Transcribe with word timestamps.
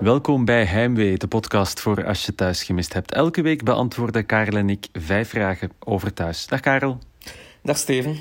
Welkom 0.00 0.44
bij 0.44 0.64
Heimwee, 0.64 1.16
de 1.16 1.28
podcast 1.28 1.80
voor 1.80 2.06
als 2.06 2.26
je 2.26 2.34
thuis 2.34 2.62
gemist 2.62 2.92
hebt. 2.92 3.12
Elke 3.12 3.42
week 3.42 3.64
beantwoorden 3.64 4.26
Karel 4.26 4.56
en 4.56 4.70
ik 4.70 4.88
vijf 4.92 5.28
vragen 5.28 5.70
over 5.78 6.12
thuis. 6.12 6.46
Dag 6.46 6.60
Karel. 6.60 6.98
Dag 7.62 7.76
Steven. 7.76 8.16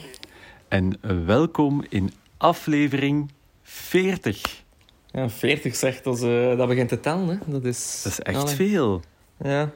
En 0.67 0.99
welkom 1.25 1.83
in 1.89 2.11
aflevering 2.37 3.31
40. 3.63 4.63
Ja, 5.11 5.29
40 5.29 5.75
zegt, 5.75 6.03
dat, 6.03 6.23
uh, 6.23 6.57
dat 6.57 6.67
begint 6.67 6.89
te 6.89 6.99
tellen. 6.99 7.27
Hè. 7.27 7.51
Dat, 7.51 7.65
is, 7.65 8.01
dat 8.03 8.11
is 8.11 8.19
echt 8.19 8.37
allee. 8.37 8.55
veel. 8.55 9.01
Ja. 9.43 9.71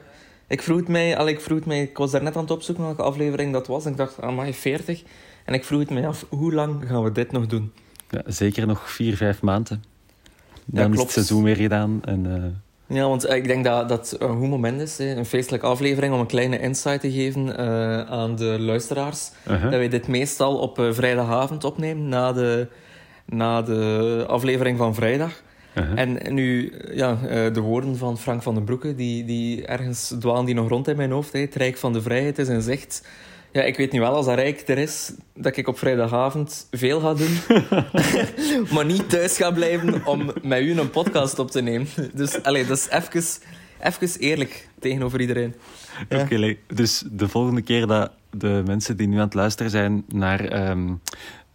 Ik 0.48 0.62
vroeg 0.62 0.78
het 0.78 0.88
mij, 0.88 1.16
allee, 1.16 1.34
ik 1.34 1.40
vroeg 1.40 1.64
mij, 1.64 1.82
ik 1.82 1.96
was 1.96 2.10
daar 2.10 2.22
net 2.22 2.36
aan 2.36 2.42
het 2.42 2.50
opzoeken 2.50 2.84
welke 2.84 3.02
aflevering 3.02 3.52
dat 3.52 3.66
was. 3.66 3.84
En 3.84 3.90
ik 3.90 3.96
dacht, 3.96 4.20
ah, 4.20 4.52
40. 4.52 5.02
En 5.44 5.54
ik 5.54 5.64
vroeg 5.64 5.80
het 5.80 5.90
mij 5.90 6.06
af, 6.06 6.26
hoe 6.28 6.52
lang 6.52 6.86
gaan 6.86 7.02
we 7.02 7.12
dit 7.12 7.32
nog 7.32 7.46
doen? 7.46 7.72
Ja, 8.10 8.22
zeker 8.26 8.66
nog 8.66 8.90
vier, 8.90 9.16
vijf 9.16 9.42
maanden. 9.42 9.93
Dan 10.64 10.92
is 10.92 11.00
het 11.00 11.10
seizoen 11.10 11.42
weer 11.42 11.56
gedaan. 11.56 12.00
En, 12.04 12.26
uh... 12.26 12.96
Ja, 12.96 13.08
want 13.08 13.30
ik 13.30 13.46
denk 13.46 13.64
dat 13.64 13.88
dat 13.88 14.16
een 14.18 14.36
goed 14.38 14.48
moment 14.48 14.80
is. 14.80 14.98
Hè. 14.98 15.16
Een 15.16 15.24
feestelijke 15.24 15.66
aflevering 15.66 16.14
om 16.14 16.20
een 16.20 16.26
kleine 16.26 16.60
insight 16.60 17.00
te 17.00 17.12
geven 17.12 17.46
uh, 17.46 18.00
aan 18.00 18.36
de 18.36 18.56
luisteraars. 18.58 19.30
Uh 19.48 19.52
-huh. 19.52 19.62
Dat 19.62 19.70
wij 19.70 19.88
dit 19.88 20.08
meestal 20.08 20.58
op 20.58 20.88
vrijdagavond 20.90 21.64
opnemen, 21.64 22.08
na 22.08 22.32
de, 22.32 22.68
na 23.26 23.62
de 23.62 24.24
aflevering 24.28 24.78
van 24.78 24.94
vrijdag. 24.94 25.42
-huh. 25.72 25.98
En 25.98 26.34
nu, 26.34 26.72
ja, 26.92 27.18
de 27.52 27.60
woorden 27.60 27.96
van 27.96 28.18
Frank 28.18 28.42
van 28.42 28.54
den 28.54 28.64
Broeke, 28.64 28.94
die, 28.94 29.24
die 29.24 29.66
ergens 29.66 30.14
dwalen 30.18 30.44
die 30.44 30.54
nog 30.54 30.68
rond 30.68 30.88
in 30.88 30.96
mijn 30.96 31.10
hoofd. 31.10 31.32
Hè. 31.32 31.40
Het 31.40 31.54
Rijk 31.54 31.76
van 31.76 31.92
de 31.92 32.02
Vrijheid 32.02 32.38
is 32.38 32.48
en 32.48 32.62
zegt... 32.62 33.02
Ja, 33.54 33.62
ik 33.62 33.76
weet 33.76 33.92
nu 33.92 34.00
wel, 34.00 34.14
als 34.14 34.26
dat 34.26 34.34
rijk 34.34 34.68
er 34.68 34.78
is, 34.78 35.12
dat 35.34 35.56
ik 35.56 35.68
op 35.68 35.78
vrijdagavond 35.78 36.66
veel 36.70 37.00
ga 37.00 37.14
doen. 37.14 37.38
maar 38.74 38.84
niet 38.84 39.10
thuis 39.10 39.36
ga 39.36 39.50
blijven 39.50 40.06
om 40.06 40.32
met 40.42 40.60
u 40.60 40.78
een 40.78 40.90
podcast 40.90 41.38
op 41.38 41.50
te 41.50 41.60
nemen. 41.60 41.86
Dus 42.14 42.42
allee, 42.42 42.66
dat 42.66 42.76
is 42.76 42.88
even, 42.88 43.22
even 43.80 44.20
eerlijk 44.20 44.68
tegenover 44.78 45.20
iedereen. 45.20 45.54
Ja. 46.08 46.20
Oké, 46.20 46.34
okay, 46.34 46.58
dus 46.66 47.02
de 47.10 47.28
volgende 47.28 47.62
keer 47.62 47.86
dat 47.86 48.10
de 48.30 48.62
mensen 48.66 48.96
die 48.96 49.08
nu 49.08 49.16
aan 49.16 49.24
het 49.24 49.34
luisteren 49.34 49.70
zijn 49.70 50.04
naar... 50.08 50.70
Um, 50.70 51.00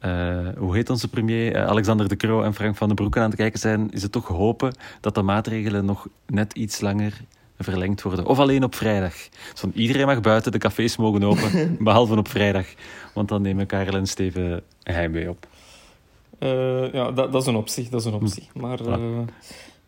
uh, 0.05 0.47
hoe 0.57 0.75
heet 0.75 0.89
onze 0.89 1.07
premier? 1.07 1.55
Uh, 1.55 1.65
Alexander 1.65 2.07
de 2.07 2.15
Croo 2.15 2.43
en 2.43 2.53
Frank 2.53 2.75
van 2.75 2.87
den 2.87 2.95
Broek 2.95 3.17
aan 3.17 3.29
het 3.29 3.35
kijken 3.35 3.59
zijn, 3.59 3.91
is 3.91 4.01
het 4.01 4.11
toch 4.11 4.27
hopen 4.27 4.73
dat 5.01 5.15
de 5.15 5.21
maatregelen 5.21 5.85
nog 5.85 6.07
net 6.25 6.53
iets 6.53 6.81
langer 6.81 7.13
verlengd 7.59 8.01
worden. 8.01 8.25
Of 8.25 8.39
alleen 8.39 8.63
op 8.63 8.75
vrijdag. 8.75 9.13
Dus 9.13 9.59
van 9.59 9.71
iedereen 9.75 10.05
mag 10.05 10.21
buiten, 10.21 10.51
de 10.51 10.57
cafés 10.57 10.97
mogen 10.97 11.23
open, 11.23 11.77
behalve 11.79 12.17
op 12.17 12.27
vrijdag. 12.27 12.65
Want 13.13 13.27
dan 13.29 13.41
nemen 13.41 13.65
Karel 13.65 13.93
en 13.93 14.07
Steven 14.07 14.61
heimwee 14.83 15.29
op. 15.29 15.47
Uh, 16.39 16.93
ja, 16.93 17.11
dat, 17.11 17.31
dat, 17.31 17.41
is 17.41 17.47
een 17.47 17.55
optie. 17.55 17.89
Dat 17.89 17.99
is 17.99 18.05
een 18.05 18.13
optie. 18.13 18.49
Maar, 18.53 18.81
uh, 18.81 19.19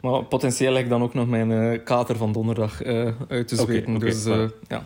maar 0.02 0.24
potentieel 0.24 0.74
heb 0.74 0.84
ik 0.84 0.90
dan 0.90 1.02
ook 1.02 1.14
nog 1.14 1.28
mijn 1.28 1.50
uh, 1.50 1.80
kater 1.84 2.18
van 2.18 2.32
donderdag 2.32 2.84
uit 2.84 3.48
te 3.48 3.56
zweten. 3.56 3.96
Okay, 3.96 3.96
okay, 3.96 4.10
dus 4.10 4.26
ja. 4.68 4.84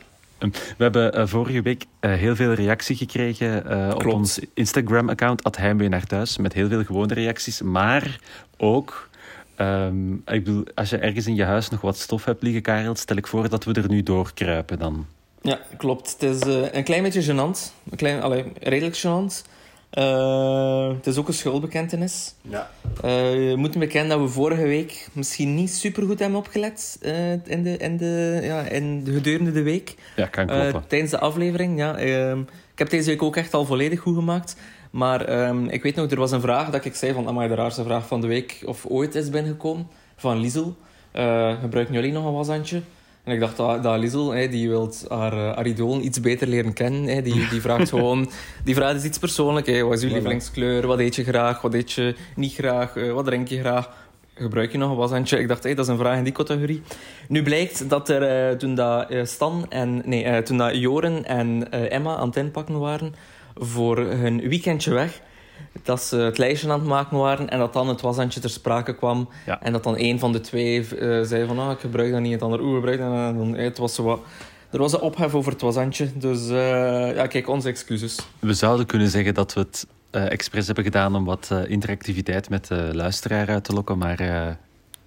We 0.77 0.83
hebben 0.83 1.29
vorige 1.29 1.61
week 1.61 1.85
heel 1.99 2.35
veel 2.35 2.53
reactie 2.53 2.95
gekregen 2.95 3.65
op 3.95 4.05
ons 4.05 4.39
Instagram-account, 4.53 5.57
Heimwee 5.57 5.89
naar 5.89 6.05
thuis, 6.05 6.37
met 6.37 6.53
heel 6.53 6.67
veel 6.67 6.83
gewone 6.83 7.13
reacties, 7.13 7.61
maar 7.61 8.19
ook 8.57 9.09
Um, 9.57 10.13
ik 10.13 10.43
bedoel, 10.43 10.63
als 10.75 10.89
je 10.89 10.97
ergens 10.97 11.27
in 11.27 11.35
je 11.35 11.43
huis 11.43 11.69
nog 11.69 11.81
wat 11.81 11.97
stof 11.97 12.25
hebt 12.25 12.43
liggen, 12.43 12.61
Karel, 12.61 12.95
stel 12.95 13.17
ik 13.17 13.27
voor 13.27 13.49
dat 13.49 13.63
we 13.63 13.73
er 13.73 13.89
nu 13.89 14.03
doorkruipen 14.03 14.79
dan. 14.79 15.05
Ja, 15.41 15.59
klopt. 15.77 16.15
Het 16.19 16.23
is 16.23 16.47
uh, 16.47 16.73
een 16.73 16.83
klein 16.83 17.03
beetje 17.03 17.23
gênant. 17.23 17.73
Een 17.89 17.97
klein, 17.97 18.21
allee, 18.21 18.43
redelijk 18.61 18.97
gênant. 18.97 19.53
Uh, 19.93 20.89
het 20.95 21.07
is 21.07 21.17
ook 21.17 21.27
een 21.27 21.33
schuldbekentenis. 21.33 22.33
Ja. 22.41 22.69
Uh, 23.05 23.49
je 23.49 23.55
moet 23.55 23.77
bekennen 23.77 24.17
dat 24.17 24.27
we 24.27 24.33
vorige 24.33 24.63
week 24.63 25.07
misschien 25.13 25.55
niet 25.55 25.73
super 25.73 26.03
goed 26.03 26.19
hebben 26.19 26.39
opgelet 26.39 26.97
in, 27.45 27.63
de, 27.63 27.77
in, 27.77 27.97
de, 27.97 28.39
ja, 28.43 28.61
in 28.61 29.03
de 29.03 29.11
gedurende 29.11 29.51
de 29.51 29.61
week. 29.61 29.95
Ja, 30.15 30.25
kan 30.25 30.45
kloppen. 30.47 30.83
tijdens 30.87 31.11
de 31.11 31.19
aflevering, 31.19 31.77
ja. 31.77 31.97
Ehm, 31.97 32.39
ik 32.39 32.79
heb 32.79 32.89
deze 32.89 33.09
week 33.09 33.23
ook 33.23 33.35
echt 33.35 33.53
al 33.53 33.65
volledig 33.65 33.99
goed 33.99 34.15
gemaakt. 34.15 34.55
Maar 34.95 35.47
um, 35.47 35.69
ik 35.69 35.83
weet 35.83 35.95
nog, 35.95 36.11
er 36.11 36.19
was 36.19 36.31
een 36.31 36.41
vraag 36.41 36.69
dat 36.69 36.85
ik 36.85 36.95
zei 36.95 37.13
van... 37.13 37.27
Amai, 37.27 37.47
de 37.47 37.55
raarste 37.55 37.83
vraag 37.83 38.07
van 38.07 38.21
de 38.21 38.27
week 38.27 38.61
of 38.65 38.85
ooit 38.85 39.15
is 39.15 39.29
binnengekomen. 39.29 39.87
Van 40.15 40.37
Liesel. 40.37 40.75
Uh, 41.13 41.59
gebruiken 41.61 41.93
jullie 41.93 42.11
nog 42.11 42.25
een 42.25 42.33
washandje? 42.33 42.81
En 43.23 43.33
ik 43.33 43.39
dacht 43.39 43.57
dat, 43.57 43.83
dat 43.83 43.99
Liesel, 43.99 44.31
hey, 44.31 44.49
die 44.49 44.69
wil 44.69 44.93
haar, 45.09 45.33
uh, 45.33 45.55
haar 45.55 45.67
iets 46.01 46.19
beter 46.19 46.47
leren 46.47 46.73
kennen. 46.73 47.03
Hey, 47.03 47.21
die, 47.21 47.47
die 47.49 47.61
vraagt 47.61 47.89
gewoon... 47.95 48.29
Die 48.63 48.75
vraag 48.75 48.95
is 48.95 49.03
iets 49.03 49.19
persoonlijks. 49.19 49.69
Hey, 49.69 49.83
wat 49.83 49.97
is 49.97 50.03
uw 50.03 50.09
lievelingskleur? 50.09 50.87
Wat 50.87 50.99
eet 50.99 51.15
je 51.15 51.23
graag? 51.23 51.61
Wat 51.61 51.73
eet 51.73 51.91
je 51.91 52.15
niet 52.35 52.53
graag? 52.53 52.95
Uh, 52.95 53.13
wat 53.13 53.25
drink 53.25 53.47
je 53.47 53.59
graag? 53.59 53.89
Gebruik 54.33 54.71
je 54.71 54.77
nog 54.77 54.89
een 54.89 54.97
washandje? 54.97 55.39
Ik 55.39 55.47
dacht, 55.47 55.63
hey, 55.63 55.75
dat 55.75 55.85
is 55.85 55.91
een 55.91 55.97
vraag 55.97 56.17
in 56.17 56.23
die 56.23 56.33
categorie. 56.33 56.81
Nu 57.27 57.43
blijkt 57.43 57.89
dat 57.89 58.09
er 58.09 58.51
uh, 58.51 58.57
toen 58.57 58.75
dat 58.75 59.07
Stan 59.23 59.65
en... 59.69 60.01
Nee, 60.05 60.43
toen 60.43 60.57
dat 60.57 60.75
Joren 60.75 61.25
en 61.25 61.71
Emma 61.71 62.15
aan 62.15 62.27
het 62.27 62.37
inpakken 62.37 62.79
waren 62.79 63.13
voor 63.55 63.97
hun 63.97 64.49
weekendje 64.49 64.93
weg. 64.93 65.21
Dat 65.83 66.03
ze 66.03 66.17
het 66.17 66.37
lijstje 66.37 66.69
aan 66.69 66.79
het 66.79 66.87
maken 66.87 67.17
waren 67.17 67.49
en 67.49 67.59
dat 67.59 67.73
dan 67.73 67.87
het 67.87 68.01
washandje 68.01 68.39
ter 68.39 68.49
sprake 68.49 68.95
kwam. 68.95 69.29
Ja. 69.45 69.61
En 69.61 69.71
dat 69.71 69.83
dan 69.83 69.95
een 69.97 70.19
van 70.19 70.31
de 70.31 70.39
twee 70.39 70.79
uh, 70.79 71.21
zei 71.21 71.47
van, 71.47 71.59
ah, 71.59 71.71
ik 71.71 71.79
gebruik 71.79 72.11
dat 72.11 72.21
niet. 72.21 72.31
Het 72.31 72.41
ander, 72.41 72.61
oeh, 72.61 72.75
gebruik 72.75 72.99
dat. 72.99 73.13
En 73.13 73.37
dan, 73.37 73.53
het 73.55 73.77
was 73.77 73.95
zo 73.95 74.03
wat... 74.03 74.19
Er 74.71 74.79
was 74.79 74.93
een 74.93 74.99
ophef 74.99 75.33
over 75.33 75.51
het 75.51 75.61
washandje. 75.61 76.09
Dus 76.17 76.49
uh, 76.49 77.15
ja, 77.15 77.27
kijk, 77.27 77.49
onze 77.49 77.67
excuses. 77.67 78.19
We 78.39 78.53
zouden 78.53 78.85
kunnen 78.85 79.09
zeggen 79.09 79.33
dat 79.33 79.53
we 79.53 79.59
het 79.59 79.87
uh, 80.11 80.31
expres 80.31 80.65
hebben 80.65 80.83
gedaan 80.83 81.15
om 81.15 81.25
wat 81.25 81.51
interactiviteit 81.67 82.49
met 82.49 82.67
de 82.67 82.89
luisteraar 82.93 83.47
uit 83.47 83.63
te 83.63 83.73
lokken. 83.73 83.97
Maar 83.97 84.57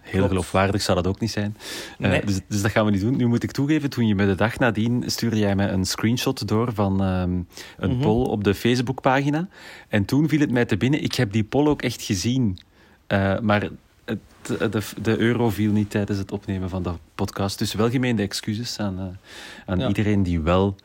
Heel 0.08 0.18
Klopt. 0.18 0.28
geloofwaardig 0.28 0.82
zou 0.82 0.96
dat 0.96 1.06
ook 1.06 1.20
niet 1.20 1.30
zijn. 1.30 1.56
Nee. 1.98 2.20
Uh, 2.20 2.26
dus, 2.26 2.40
dus, 2.48 2.62
dat 2.62 2.70
gaan 2.70 2.84
we 2.84 2.90
niet 2.90 3.00
doen. 3.00 3.16
Nu 3.16 3.26
moet 3.26 3.42
ik 3.42 3.50
toegeven, 3.50 3.90
toen 3.90 4.06
je 4.06 4.14
me 4.14 4.26
de 4.26 4.34
dag 4.34 4.58
nadien 4.58 5.02
stuurde 5.06 5.38
jij 5.38 5.56
mij 5.56 5.68
een 5.68 5.84
screenshot 5.84 6.48
door 6.48 6.72
van 6.74 7.02
um, 7.02 7.46
een 7.76 7.90
mm 7.90 7.90
-hmm. 7.90 8.00
poll 8.00 8.26
op 8.26 8.44
de 8.44 8.54
Facebookpagina. 8.54 9.48
En 9.88 10.04
toen 10.04 10.28
viel 10.28 10.40
het 10.40 10.50
mij 10.50 10.64
te 10.64 10.76
binnen. 10.76 11.02
Ik 11.02 11.14
heb 11.14 11.32
die 11.32 11.44
poll 11.44 11.66
ook 11.66 11.82
echt 11.82 12.02
gezien. 12.02 12.58
Uh, 13.08 13.38
maar 13.38 13.68
het, 14.04 14.18
de, 14.72 14.82
de, 15.02 15.18
euro 15.18 15.50
viel 15.50 15.72
niet 15.72 15.90
tijdens 15.90 16.18
het 16.18 16.32
opnemen 16.32 16.68
van 16.68 16.82
de 16.82 16.92
podcast. 17.14 17.58
Dus 17.58 17.74
welgemeende 17.74 18.22
excuses 18.22 18.78
aan, 18.78 18.98
uh, 18.98 19.04
aan 19.66 19.78
ja. 19.78 19.88
iedereen 19.88 20.22
die 20.22 20.40
wel 20.40 20.76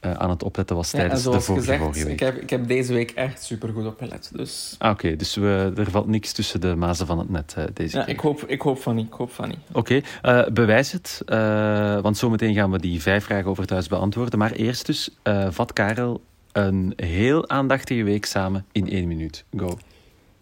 uh, 0.00 0.12
aan 0.12 0.30
het 0.30 0.42
opletten 0.42 0.76
was 0.76 0.90
tijdens 0.90 1.24
ja, 1.24 1.30
de 1.30 1.40
vorige, 1.40 1.64
gezegd, 1.64 1.82
vorige 1.82 2.04
week. 2.04 2.12
Ik 2.12 2.20
heb, 2.20 2.36
ik 2.36 2.50
heb 2.50 2.68
deze 2.68 2.92
week 2.92 3.10
echt 3.10 3.42
super 3.42 3.68
goed 3.68 3.86
opgelet. 3.86 4.30
Dus... 4.34 4.74
Ah, 4.78 4.90
Oké, 4.90 5.04
okay, 5.04 5.16
dus 5.16 5.34
we, 5.34 5.72
er 5.76 5.90
valt 5.90 6.06
niks 6.06 6.32
tussen 6.32 6.60
de 6.60 6.74
mazen 6.74 7.06
van 7.06 7.18
het 7.18 7.30
net 7.30 7.54
uh, 7.58 7.64
deze 7.74 7.96
ja, 7.96 8.04
keer. 8.04 8.14
Ik 8.14 8.20
hoop, 8.20 8.44
ik 8.46 8.60
hoop 8.62 8.78
van 8.78 8.94
niet. 8.94 9.06
Ik 9.06 9.12
hoop 9.12 9.32
van 9.32 9.48
niet. 9.48 9.58
Oké, 9.72 10.02
okay, 10.22 10.44
uh, 10.44 10.52
bewijs 10.52 10.92
het. 10.92 11.22
want 12.02 12.16
zometeen 12.16 12.54
gaan 12.54 12.70
we 12.70 12.78
die 12.78 13.02
vijf 13.02 13.24
vragen 13.24 13.50
over 13.50 13.66
thuis 13.66 13.88
beantwoorden. 13.88 14.38
Maar 14.38 14.52
eerst 14.52 14.86
dus, 14.86 15.10
vat 15.48 15.72
Karel 15.72 16.20
een 16.52 16.92
heel 16.96 17.48
aandachtige 17.48 18.02
week 18.02 18.24
samen 18.24 18.64
in 18.72 18.88
één 18.88 19.08
minuut. 19.08 19.44
Go. 19.56 19.78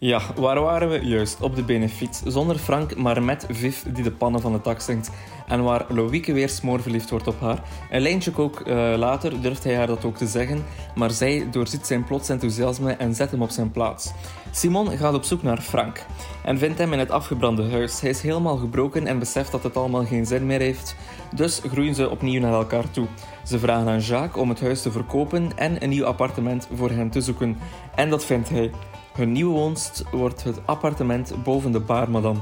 Ja, 0.01 0.21
waar 0.35 0.61
waren 0.61 0.89
we? 0.89 1.05
Juist, 1.05 1.41
op 1.41 1.55
de 1.55 1.63
benefiet. 1.63 2.21
Zonder 2.25 2.57
Frank, 2.57 2.95
maar 2.95 3.23
met 3.23 3.45
Viv 3.49 3.81
die 3.81 4.03
de 4.03 4.11
pannen 4.11 4.41
van 4.41 4.51
de 4.51 4.61
tak 4.61 4.81
zingt. 4.81 5.11
En 5.47 5.63
waar 5.63 5.85
Loïke 5.89 6.33
weer 6.33 6.49
smoorverliefd 6.49 7.09
wordt 7.09 7.27
op 7.27 7.39
haar. 7.39 7.63
Een 7.91 8.01
lijntje 8.01 8.31
ook 8.37 8.59
uh, 8.59 8.93
later 8.97 9.41
durft 9.41 9.63
hij 9.63 9.75
haar 9.75 9.87
dat 9.87 10.05
ook 10.05 10.17
te 10.17 10.27
zeggen, 10.27 10.65
maar 10.95 11.11
zij 11.11 11.47
doorziet 11.51 11.87
zijn 11.87 12.03
plots 12.03 12.29
enthousiasme 12.29 12.91
en 12.91 13.15
zet 13.15 13.31
hem 13.31 13.41
op 13.41 13.49
zijn 13.49 13.71
plaats. 13.71 14.11
Simon 14.51 14.97
gaat 14.97 15.13
op 15.13 15.23
zoek 15.23 15.43
naar 15.43 15.61
Frank 15.61 16.05
en 16.43 16.57
vindt 16.57 16.77
hem 16.77 16.93
in 16.93 16.99
het 16.99 17.11
afgebrande 17.11 17.69
huis. 17.69 18.01
Hij 18.01 18.09
is 18.09 18.21
helemaal 18.21 18.57
gebroken 18.57 19.07
en 19.07 19.19
beseft 19.19 19.51
dat 19.51 19.63
het 19.63 19.77
allemaal 19.77 20.05
geen 20.05 20.25
zin 20.25 20.45
meer 20.45 20.59
heeft. 20.59 20.95
Dus 21.35 21.61
groeien 21.67 21.95
ze 21.95 22.09
opnieuw 22.09 22.41
naar 22.41 22.53
elkaar 22.53 22.91
toe. 22.91 23.07
Ze 23.43 23.59
vragen 23.59 23.87
aan 23.87 23.99
Jacques 23.99 24.41
om 24.43 24.49
het 24.49 24.61
huis 24.61 24.81
te 24.81 24.91
verkopen 24.91 25.57
en 25.57 25.83
een 25.83 25.89
nieuw 25.89 26.05
appartement 26.05 26.67
voor 26.73 26.89
hen 26.89 27.09
te 27.09 27.21
zoeken. 27.21 27.57
En 27.95 28.09
dat 28.09 28.25
vindt 28.25 28.49
hij. 28.49 28.71
Hun 29.13 29.31
nieuwe 29.31 29.53
woonst 29.53 30.03
wordt 30.11 30.43
het 30.43 30.59
appartement 30.65 31.43
boven 31.43 31.71
de 31.71 31.79
bar 31.79 32.11
Madame. 32.11 32.39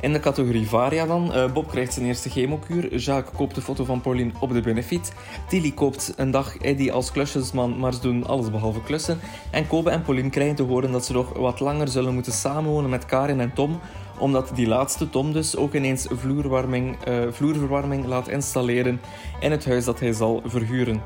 In 0.00 0.12
de 0.12 0.20
categorie 0.20 0.68
Varia 0.68 1.06
dan. 1.06 1.36
Uh, 1.36 1.52
Bob 1.52 1.68
krijgt 1.68 1.92
zijn 1.92 2.06
eerste 2.06 2.30
chemokuur. 2.30 2.96
Jacques 2.96 3.36
koopt 3.36 3.54
de 3.54 3.60
foto 3.60 3.84
van 3.84 4.00
Pauline 4.00 4.32
op 4.40 4.52
de 4.52 4.60
benefiet. 4.60 5.12
Tilly 5.48 5.72
koopt 5.72 6.12
een 6.16 6.30
dag 6.30 6.56
Eddie 6.56 6.92
als 6.92 7.12
klusjesman, 7.12 7.78
maar 7.78 7.94
ze 7.94 8.00
doen 8.00 8.26
alles 8.26 8.50
behalve 8.50 8.82
klussen. 8.82 9.18
En 9.50 9.66
Kobe 9.66 9.90
en 9.90 10.02
Pauline 10.02 10.30
krijgen 10.30 10.56
te 10.56 10.62
horen 10.62 10.92
dat 10.92 11.04
ze 11.04 11.12
nog 11.12 11.32
wat 11.32 11.60
langer 11.60 11.88
zullen 11.88 12.14
moeten 12.14 12.32
samenwonen 12.32 12.90
met 12.90 13.06
Karin 13.06 13.40
en 13.40 13.52
Tom 13.52 13.80
omdat 14.18 14.50
die 14.54 14.66
laatste 14.66 15.10
Tom 15.10 15.32
dus 15.32 15.56
ook 15.56 15.74
ineens 15.74 16.06
uh, 16.06 16.16
vloerverwarming 17.30 18.06
laat 18.06 18.28
installeren 18.28 19.00
in 19.40 19.50
het 19.50 19.64
huis 19.64 19.84
dat 19.84 20.00
hij 20.00 20.12
zal 20.12 20.42
verhuren. 20.44 21.02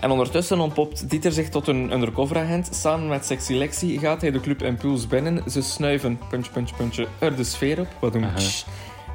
En 0.00 0.10
ondertussen 0.10 0.60
ontpopt 0.60 1.10
Dieter 1.10 1.32
zich 1.32 1.48
tot 1.48 1.68
een 1.68 1.92
undercover-agent. 1.92 2.68
Samen 2.72 3.08
met 3.08 3.24
Sexy 3.24 3.52
Lexi 3.52 3.98
gaat 3.98 4.20
hij 4.20 4.30
de 4.30 4.40
club 4.40 4.62
Impuls 4.62 5.06
binnen. 5.06 5.50
Ze 5.50 5.62
snuiven, 5.62 6.18
punch, 6.30 6.52
punch, 6.52 6.76
puntje, 6.76 7.06
er 7.18 7.36
de 7.36 7.44
sfeer 7.44 7.80
op. 7.80 7.88
Wat 8.00 8.12
doen. 8.12 8.26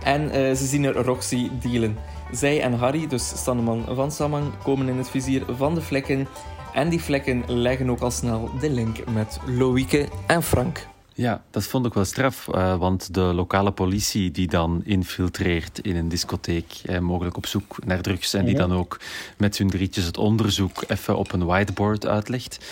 En 0.03 0.23
uh, 0.23 0.31
ze 0.31 0.65
zien 0.65 0.83
er 0.83 0.95
Roxy 0.95 1.49
dealen. 1.61 1.97
Zij 2.31 2.61
en 2.61 2.73
Harry, 2.73 3.07
dus 3.07 3.27
Stanneman 3.27 3.85
van 3.95 4.11
Samang, 4.11 4.45
komen 4.63 4.87
in 4.87 4.97
het 4.97 5.09
vizier 5.09 5.43
van 5.57 5.75
de 5.75 5.81
vlekken. 5.81 6.27
En 6.73 6.89
die 6.89 7.01
vlekken 7.01 7.43
leggen 7.47 7.89
ook 7.89 8.01
al 8.01 8.11
snel 8.11 8.49
de 8.59 8.69
link 8.69 8.97
met 9.09 9.39
Loïke 9.45 10.07
en 10.27 10.43
Frank. 10.43 10.87
Ja, 11.15 11.43
dat 11.49 11.63
vond 11.63 11.85
ik 11.85 11.93
wel 11.93 12.05
straf, 12.05 12.47
uh, 12.47 12.75
want 12.75 13.13
de 13.13 13.21
lokale 13.21 13.71
politie 13.71 14.31
die 14.31 14.47
dan 14.47 14.81
infiltreert 14.85 15.79
in 15.79 15.95
een 15.95 16.07
discotheek, 16.07 16.81
eh, 16.85 16.99
mogelijk 16.99 17.37
op 17.37 17.45
zoek 17.45 17.85
naar 17.85 18.01
drugs, 18.01 18.33
en 18.33 18.45
die 18.45 18.55
dan 18.55 18.73
ook 18.73 18.99
met 19.37 19.57
hun 19.57 19.69
drietjes 19.69 20.05
het 20.05 20.17
onderzoek 20.17 20.83
even 20.87 21.17
op 21.17 21.31
een 21.31 21.45
whiteboard 21.45 22.05
uitlegt. 22.05 22.65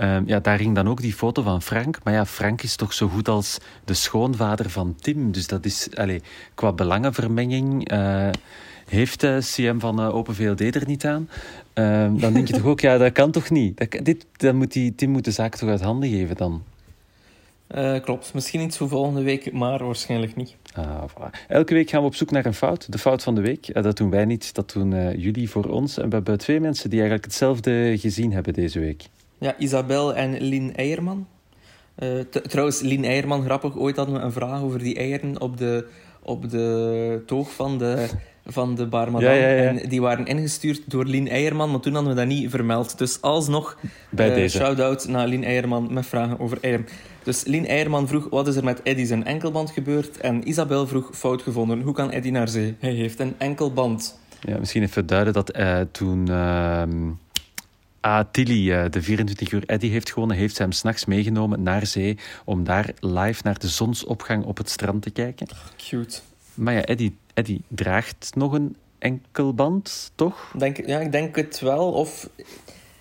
Uh, 0.00 0.16
ja, 0.26 0.40
daar 0.40 0.58
ging 0.58 0.74
dan 0.74 0.88
ook 0.88 1.00
die 1.00 1.12
foto 1.12 1.42
van 1.42 1.62
Frank. 1.62 1.98
Maar 2.04 2.14
ja, 2.14 2.26
Frank 2.26 2.62
is 2.62 2.76
toch 2.76 2.92
zo 2.92 3.08
goed 3.08 3.28
als 3.28 3.58
de 3.84 3.94
schoonvader 3.94 4.70
van 4.70 4.94
Tim. 5.00 5.32
Dus 5.32 5.46
dat 5.46 5.64
is, 5.64 5.88
allez, 5.94 6.20
qua 6.54 6.72
belangenvermenging 6.72 7.92
uh, 7.92 8.28
heeft 8.86 9.20
de 9.20 9.38
CM 9.40 9.78
van 9.78 10.00
Open 10.00 10.34
VLD 10.34 10.60
er 10.74 10.86
niet 10.86 11.06
aan. 11.06 11.28
Ehm, 11.72 12.16
dan 12.16 12.32
denk 12.32 12.46
je 12.48 12.54
toch 12.54 12.64
ook, 12.64 12.80
ja, 12.80 12.98
dat 12.98 13.12
kan 13.12 13.30
toch 13.30 13.50
niet? 13.50 13.76
Dat, 13.76 14.04
dit, 14.04 14.26
dan 14.36 14.56
moet 14.56 14.72
die, 14.72 14.94
Tim 14.94 15.10
moet 15.10 15.24
de 15.24 15.30
zaak 15.30 15.56
toch 15.56 15.68
uit 15.68 15.80
handen 15.80 16.10
geven 16.10 16.36
dan? 16.36 16.62
Uh, 17.74 18.00
klopt. 18.00 18.34
Misschien 18.34 18.60
iets 18.60 18.76
voor 18.76 18.88
volgende 18.88 19.22
week, 19.22 19.52
maar 19.52 19.84
waarschijnlijk 19.84 20.36
niet. 20.36 20.56
Ah, 20.74 21.02
voilà. 21.10 21.46
Elke 21.48 21.74
week 21.74 21.90
gaan 21.90 22.00
we 22.00 22.06
op 22.06 22.14
zoek 22.14 22.30
naar 22.30 22.46
een 22.46 22.54
fout. 22.54 22.92
De 22.92 22.98
fout 22.98 23.22
van 23.22 23.34
de 23.34 23.40
week. 23.40 23.68
Uh, 23.68 23.82
dat 23.82 23.96
doen 23.96 24.10
wij 24.10 24.24
niet, 24.24 24.54
dat 24.54 24.72
doen 24.72 24.92
uh, 24.92 25.14
jullie 25.14 25.50
voor 25.50 25.64
ons. 25.64 25.98
En 25.98 26.08
we 26.08 26.14
hebben 26.14 26.38
twee 26.38 26.60
mensen 26.60 26.90
die 26.90 26.98
eigenlijk 26.98 27.28
hetzelfde 27.28 27.98
gezien 27.98 28.32
hebben 28.32 28.52
deze 28.52 28.80
week. 28.80 29.04
Ja, 29.38 29.56
Isabel 29.58 30.14
en 30.14 30.40
Lien 30.40 30.76
Eierman. 30.76 31.26
trouwens, 32.42 32.80
Lien 32.80 33.04
Eierman, 33.04 33.44
grappig. 33.44 33.76
Ooit 33.76 33.96
hadden 33.96 34.14
we 34.14 34.20
een 34.20 34.32
vraag 34.32 34.62
over 34.62 34.78
die 34.78 34.96
eieren 34.96 35.40
op 35.40 35.56
de, 35.56 35.88
op 36.22 36.50
de 36.50 37.22
toog 37.26 37.52
van 37.52 37.78
de 37.78 38.08
van 38.50 38.74
de 38.74 38.86
bar 38.86 39.10
Madame. 39.10 39.34
Ja, 39.34 39.48
ja, 39.48 39.62
ja. 39.62 39.68
En 39.68 39.88
die 39.88 40.00
waren 40.00 40.26
ingestuurd 40.26 40.82
door 40.86 41.04
Lien 41.04 41.28
Eierman, 41.28 41.70
maar 41.70 41.80
toen 41.80 41.94
hadden 41.94 42.12
we 42.12 42.18
dat 42.18 42.28
niet 42.28 42.50
vermeld. 42.50 42.98
Dus 42.98 43.20
alsnog, 43.20 43.78
Bij 44.10 44.28
uh, 44.28 44.34
deze. 44.34 44.58
shout-out 44.58 45.08
naar 45.08 45.26
Lien 45.26 45.44
Eierman 45.44 45.92
met 45.92 46.06
vragen 46.06 46.40
over 46.40 46.58
eieren. 46.60 46.86
Dus 47.22 47.44
Lien 47.44 47.66
Eierman 47.66 48.08
vroeg, 48.08 48.26
wat 48.30 48.48
is 48.48 48.56
er 48.56 48.64
met 48.64 48.82
Eddie 48.82 49.06
zijn 49.06 49.24
enkelband 49.24 49.70
gebeurd? 49.70 50.16
En 50.16 50.48
Isabel 50.48 50.86
vroeg, 50.86 51.10
fout 51.12 51.42
gevonden, 51.42 51.80
hoe 51.80 51.94
kan 51.94 52.10
Eddie 52.10 52.32
naar 52.32 52.48
zee? 52.48 52.74
Hij 52.78 52.92
heeft 52.92 53.20
een 53.20 53.34
enkelband. 53.38 54.18
Ja, 54.40 54.58
misschien 54.58 54.82
even 54.82 55.06
duiden 55.06 55.32
dat 55.32 55.56
uh, 55.56 55.80
toen... 55.90 56.30
Uh... 56.30 56.82
Ah, 58.00 58.24
Tilly, 58.30 58.70
uh, 58.70 58.84
de 58.90 59.02
24 59.02 59.52
uur 59.52 59.62
Eddie 59.66 59.90
heeft 59.90 60.12
gewonnen, 60.12 60.36
heeft 60.36 60.56
ze 60.56 60.62
hem 60.62 60.72
s'nachts 60.72 61.04
meegenomen 61.04 61.62
naar 61.62 61.86
zee 61.86 62.18
om 62.44 62.64
daar 62.64 62.90
live 63.00 63.40
naar 63.44 63.58
de 63.58 63.68
zonsopgang 63.68 64.44
op 64.44 64.56
het 64.56 64.70
strand 64.70 65.02
te 65.02 65.10
kijken. 65.10 65.46
Cute. 65.76 66.20
Maar 66.54 66.74
ja, 66.74 66.84
Eddie, 66.84 67.16
Eddie 67.38 67.64
draagt 67.68 68.34
nog 68.34 68.52
een 68.52 68.76
enkelband, 68.98 70.12
toch? 70.14 70.54
Denk, 70.58 70.86
ja, 70.86 71.00
ik 71.00 71.12
denk 71.12 71.36
het 71.36 71.60
wel. 71.60 71.92
Of 71.92 72.28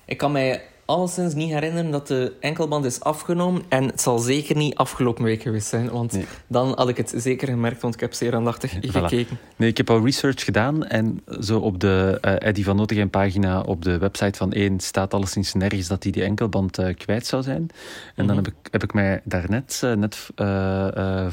ik 0.05 0.17
kan 0.17 0.31
mij 0.31 0.61
alleszins 0.87 1.33
niet 1.33 1.51
herinneren 1.51 1.91
dat 1.91 2.07
de 2.07 2.33
enkelband 2.39 2.85
is 2.85 2.99
afgenomen. 2.99 3.61
En 3.67 3.85
het 3.85 4.01
zal 4.01 4.19
zeker 4.19 4.55
niet 4.55 4.75
afgelopen 4.75 5.23
week 5.23 5.41
geweest 5.41 5.67
zijn. 5.67 5.89
Want 5.89 6.17
dan 6.47 6.73
had 6.75 6.89
ik 6.89 6.97
het 6.97 7.13
zeker 7.15 7.47
gemerkt, 7.47 7.81
want 7.81 7.93
ik 7.93 7.99
heb 7.99 8.13
zeer 8.13 8.35
aandachtig 8.35 8.71
gekeken. 8.71 9.37
Nee, 9.55 9.69
ik 9.69 9.77
heb 9.77 9.89
al 9.89 10.05
research 10.05 10.43
gedaan. 10.43 10.85
En 10.85 11.21
zo 11.41 11.59
op 11.59 11.79
de 11.79 12.17
uh, 12.21 12.47
Eddie 12.47 12.63
van 12.63 12.75
Notegem 12.75 13.09
pagina 13.09 13.61
op 13.61 13.83
de 13.83 13.97
website 13.97 14.37
van 14.37 14.51
1 14.51 14.79
staat 14.79 15.13
alleszins 15.13 15.53
nergens 15.53 15.87
dat 15.87 16.03
hij 16.03 16.11
die 16.11 16.23
enkelband 16.23 16.79
uh, 16.79 16.95
kwijt 16.95 17.25
zou 17.25 17.43
zijn. 17.43 17.69
En 18.15 18.27
dan 18.27 18.35
mhm. 18.35 18.35
heb 18.35 18.47
ik, 18.47 18.71
heb 18.71 18.83
ik 18.83 18.93
mij 18.93 19.21
daarnet, 19.23 19.81
uh, 19.85 19.93
net 19.93 20.29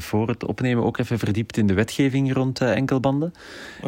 voor 0.01 0.27
het 0.27 0.45
opnemen, 0.45 0.83
ook 0.83 0.97
even 0.97 1.19
verdiept 1.19 1.57
in 1.57 1.67
de 1.67 1.73
wetgeving 1.73 2.33
rond 2.33 2.61
enkelbanden. 2.61 3.33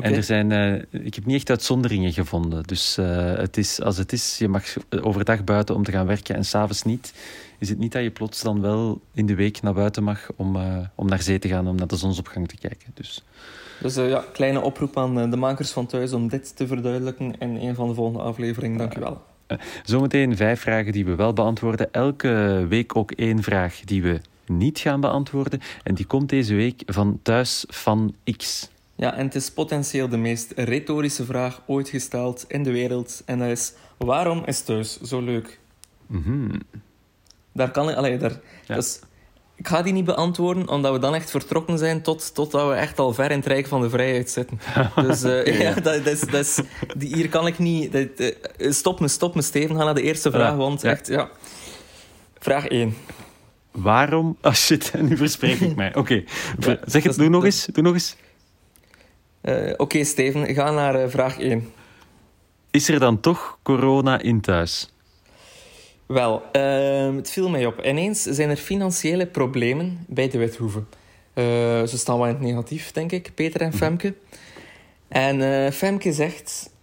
En 0.02 0.14
er 0.14 0.24
zijn, 0.24 0.52
ik 0.92 1.16
heb 1.16 1.26
niet 1.26 1.36
echt 1.36 1.50
uitzonderingen 1.50 2.14
gevonden. 2.14 2.64
Dus 2.64 2.96
het 3.36 3.58
is, 3.58 3.82
als 3.82 3.98
het 3.98 4.14
is, 4.14 4.38
je 4.38 4.48
mag 4.48 4.64
overdag 5.02 5.44
buiten 5.44 5.57
om 5.70 5.84
te 5.84 5.92
gaan 5.92 6.08
werken 6.08 6.36
en 6.36 6.46
s'avonds 6.46 6.84
niet, 6.84 7.14
is 7.58 7.70
het 7.70 7.78
niet 7.78 7.92
dat 7.92 8.04
je 8.04 8.12
plots 8.12 8.42
dan 8.42 8.62
wel 8.62 9.02
in 9.14 9.26
de 9.26 9.36
week 9.36 9.62
naar 9.62 9.74
buiten 9.74 10.04
mag 10.04 10.28
om, 10.36 10.56
uh, 10.56 10.78
om 10.96 11.08
naar 11.08 11.22
zee 11.22 11.40
te 11.40 11.48
gaan, 11.48 11.68
om 11.68 11.76
naar 11.76 11.88
de 11.88 11.96
zonsopgang 11.96 12.48
te 12.48 12.58
kijken. 12.58 12.92
Dus, 12.94 13.24
dus 13.82 13.98
uh, 13.98 14.10
ja, 14.10 14.26
kleine 14.34 14.62
oproep 14.62 14.98
aan 14.98 15.20
eh, 15.20 15.30
de 15.32 15.38
makers 15.38 15.72
van 15.72 15.86
thuis 15.86 16.14
om 16.14 16.28
dit 16.28 16.56
te 16.56 16.68
verduidelijken 16.68 17.40
in 17.40 17.56
een 17.56 17.76
van 17.76 17.88
de 17.88 17.94
volgende 17.94 18.24
afleveringen. 18.24 18.78
Dank 18.78 18.98
u 18.98 19.00
wel. 19.00 19.22
Zometeen 19.84 20.38
vijf 20.38 20.62
vragen 20.62 20.92
die 20.92 21.06
we 21.06 21.16
wel 21.16 21.34
beantwoorden. 21.34 21.92
Elke 21.92 22.66
week 22.70 22.96
ook 22.96 23.12
één 23.12 23.44
vraag 23.44 23.80
die 23.80 24.02
we 24.02 24.22
niet 24.46 24.80
gaan 24.80 25.02
beantwoorden. 25.02 25.62
En 25.84 25.96
die 25.96 26.06
komt 26.06 26.30
deze 26.30 26.56
week 26.56 26.82
van 26.86 27.20
Thuis 27.22 27.66
van 27.68 28.16
X. 28.38 28.70
Ja, 28.98 29.14
en 29.14 29.26
het 29.26 29.36
is 29.36 29.52
potentieel 29.52 30.10
de 30.10 30.18
meest 30.18 30.52
retorische 30.56 31.26
vraag 31.26 31.62
ooit 31.66 31.90
gesteld 31.90 32.46
in 32.48 32.64
de 32.64 32.72
wereld. 32.72 33.22
En 33.26 33.40
dat 33.40 33.48
is, 33.48 33.74
waarom 33.98 34.44
is 34.46 34.62
thuis 34.62 35.02
zo 35.02 35.22
leuk? 35.22 35.60
Mm 36.08 36.52
Daar 37.52 37.72
kan 37.72 37.90
ik... 37.90 37.96
Allee, 37.96 38.18
daar, 38.18 38.40
dus, 38.68 39.00
ik 39.56 39.68
ga 39.68 39.82
die 39.82 39.94
niet 39.94 40.06
beantwoorden, 40.06 40.70
omdat 40.70 40.94
we 40.94 41.00
dan 41.00 41.16
echt 41.16 41.30
vertrokken 41.30 41.78
zijn 41.78 42.02
tot, 42.02 42.36
totdat 42.36 42.68
we 42.68 42.74
echt 42.74 43.00
al 43.00 43.14
ver 43.14 43.32
in 43.32 43.38
het 43.38 43.48
rijk 43.48 43.68
van 43.68 43.82
de 43.82 43.90
vrijheid 43.90 44.30
zitten. 44.30 44.60
dus 45.08 45.24
uh, 45.24 45.60
ja, 45.60 45.74
dat, 45.82 45.84
dat, 45.84 46.08
is, 46.08 46.20
dat 46.20 46.34
is, 46.34 46.60
die, 46.98 47.16
hier 47.16 47.30
kan 47.30 47.48
ik 47.48 47.60
niet... 47.60 47.92
Dat, 47.92 48.08
uh, 48.18 48.72
stop 48.72 49.00
me, 49.00 49.08
stop 49.08 49.36
me, 49.36 49.42
Steven. 49.42 49.76
Ga 49.76 49.84
naar 49.84 49.96
de 49.96 50.02
eerste 50.02 50.32
vraag, 50.32 50.56
want 50.56 50.84
echt, 50.84 51.08
ja... 51.08 51.30
Vraag 52.40 52.68
1. 52.68 52.94
Waarom... 53.72 54.38
Oh 54.42 54.54
shit, 54.54 54.94
nu 55.02 55.18
verspreek 55.18 55.60
ik 55.60 55.76
mij. 55.76 55.96
Oké, 55.96 56.24
okay. 56.58 56.80
zeg 56.86 57.04
het, 57.04 57.16
doe 57.16 57.30
nog 57.30 57.46
eens. 57.46 57.66
Doe 57.66 57.84
nog 57.84 57.94
eens. 57.94 58.16
Uh, 59.48 59.54
Oké, 59.54 59.82
okay, 59.82 60.04
Steven, 60.04 60.54
ga 60.54 60.72
naar 60.72 61.04
uh, 61.04 61.10
vraag 61.10 61.40
1. 61.40 61.72
Is 62.72 62.90
er 62.90 63.00
dan 63.00 63.20
toch 63.20 63.58
corona 63.64 64.20
in 64.20 64.42
thuis? 64.42 64.94
Wel, 66.06 66.42
uh, 66.54 67.16
het 67.16 67.30
viel 67.30 67.50
mij 67.50 67.66
op. 67.66 67.86
Ineens 67.86 68.24
zijn 68.24 68.50
er 68.50 68.56
financiële 68.56 69.28
problemen 69.28 70.06
bij 70.08 70.30
de 70.30 70.38
Withoeve. 70.38 70.80
Uh, 70.80 71.44
ze 71.84 71.98
staan 71.98 72.18
wel 72.18 72.28
in 72.28 72.34
het 72.34 72.42
negatief, 72.42 72.92
denk 72.92 73.12
ik, 73.12 73.32
Peter 73.36 73.62
en 73.62 73.68
mhm. 73.68 73.78
Femke. 73.78 74.14
En 75.08 75.74
Femke 75.74 76.14
zegt, 76.14 76.74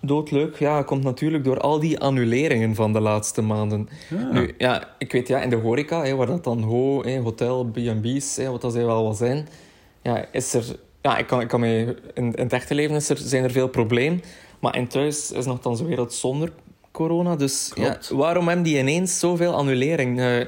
doodleuk, 0.00 0.58
ja, 0.58 0.82
komt 0.82 1.02
natuurlijk 1.02 1.44
door 1.44 1.60
al 1.60 1.80
die 1.80 1.98
annuleringen 1.98 2.74
van 2.74 2.92
de 2.92 3.00
laatste 3.00 3.42
maanden. 3.42 3.88
Ja. 4.10 4.32
Nu, 4.32 4.54
ja, 4.58 4.94
ik 4.98 5.12
weet, 5.12 5.28
ja, 5.28 5.42
in 5.42 5.50
de 5.50 5.56
horeca, 5.56 6.02
hè, 6.04 6.14
waar 6.14 6.26
dat 6.26 6.44
dan 6.44 6.62
ho, 6.62 7.02
hè, 7.02 7.18
hotel, 7.18 7.64
B&B's, 7.64 8.36
wat 8.36 8.60
dat 8.60 8.72
zij 8.72 8.84
wel 8.84 9.02
wel 9.02 9.14
zijn, 9.14 9.48
ja, 10.02 10.26
is 10.32 10.54
er 10.54 10.76
ja, 11.04 11.18
ik 11.18 11.26
kan, 11.26 11.40
ik 11.40 11.48
kan 11.48 11.60
mee, 11.60 11.84
in, 12.14 12.34
in 12.34 12.42
het 12.42 12.52
echte 12.52 12.74
leven 12.74 12.96
is 12.96 13.08
er, 13.08 13.16
zijn 13.16 13.44
er 13.44 13.50
veel 13.50 13.68
problemen. 13.68 14.22
Maar 14.60 14.76
in 14.76 14.88
thuis 14.88 15.32
is 15.32 15.46
nog 15.46 15.60
dan 15.60 15.76
zo'n 15.76 15.86
wereld 15.86 16.12
zonder 16.12 16.52
corona. 16.90 17.36
Dus 17.36 17.72
ja, 17.74 17.98
waarom 18.10 18.46
hebben 18.46 18.64
die 18.64 18.78
ineens 18.78 19.18
zoveel 19.18 19.54
annulering? 19.54 20.18
Uh, 20.18 20.44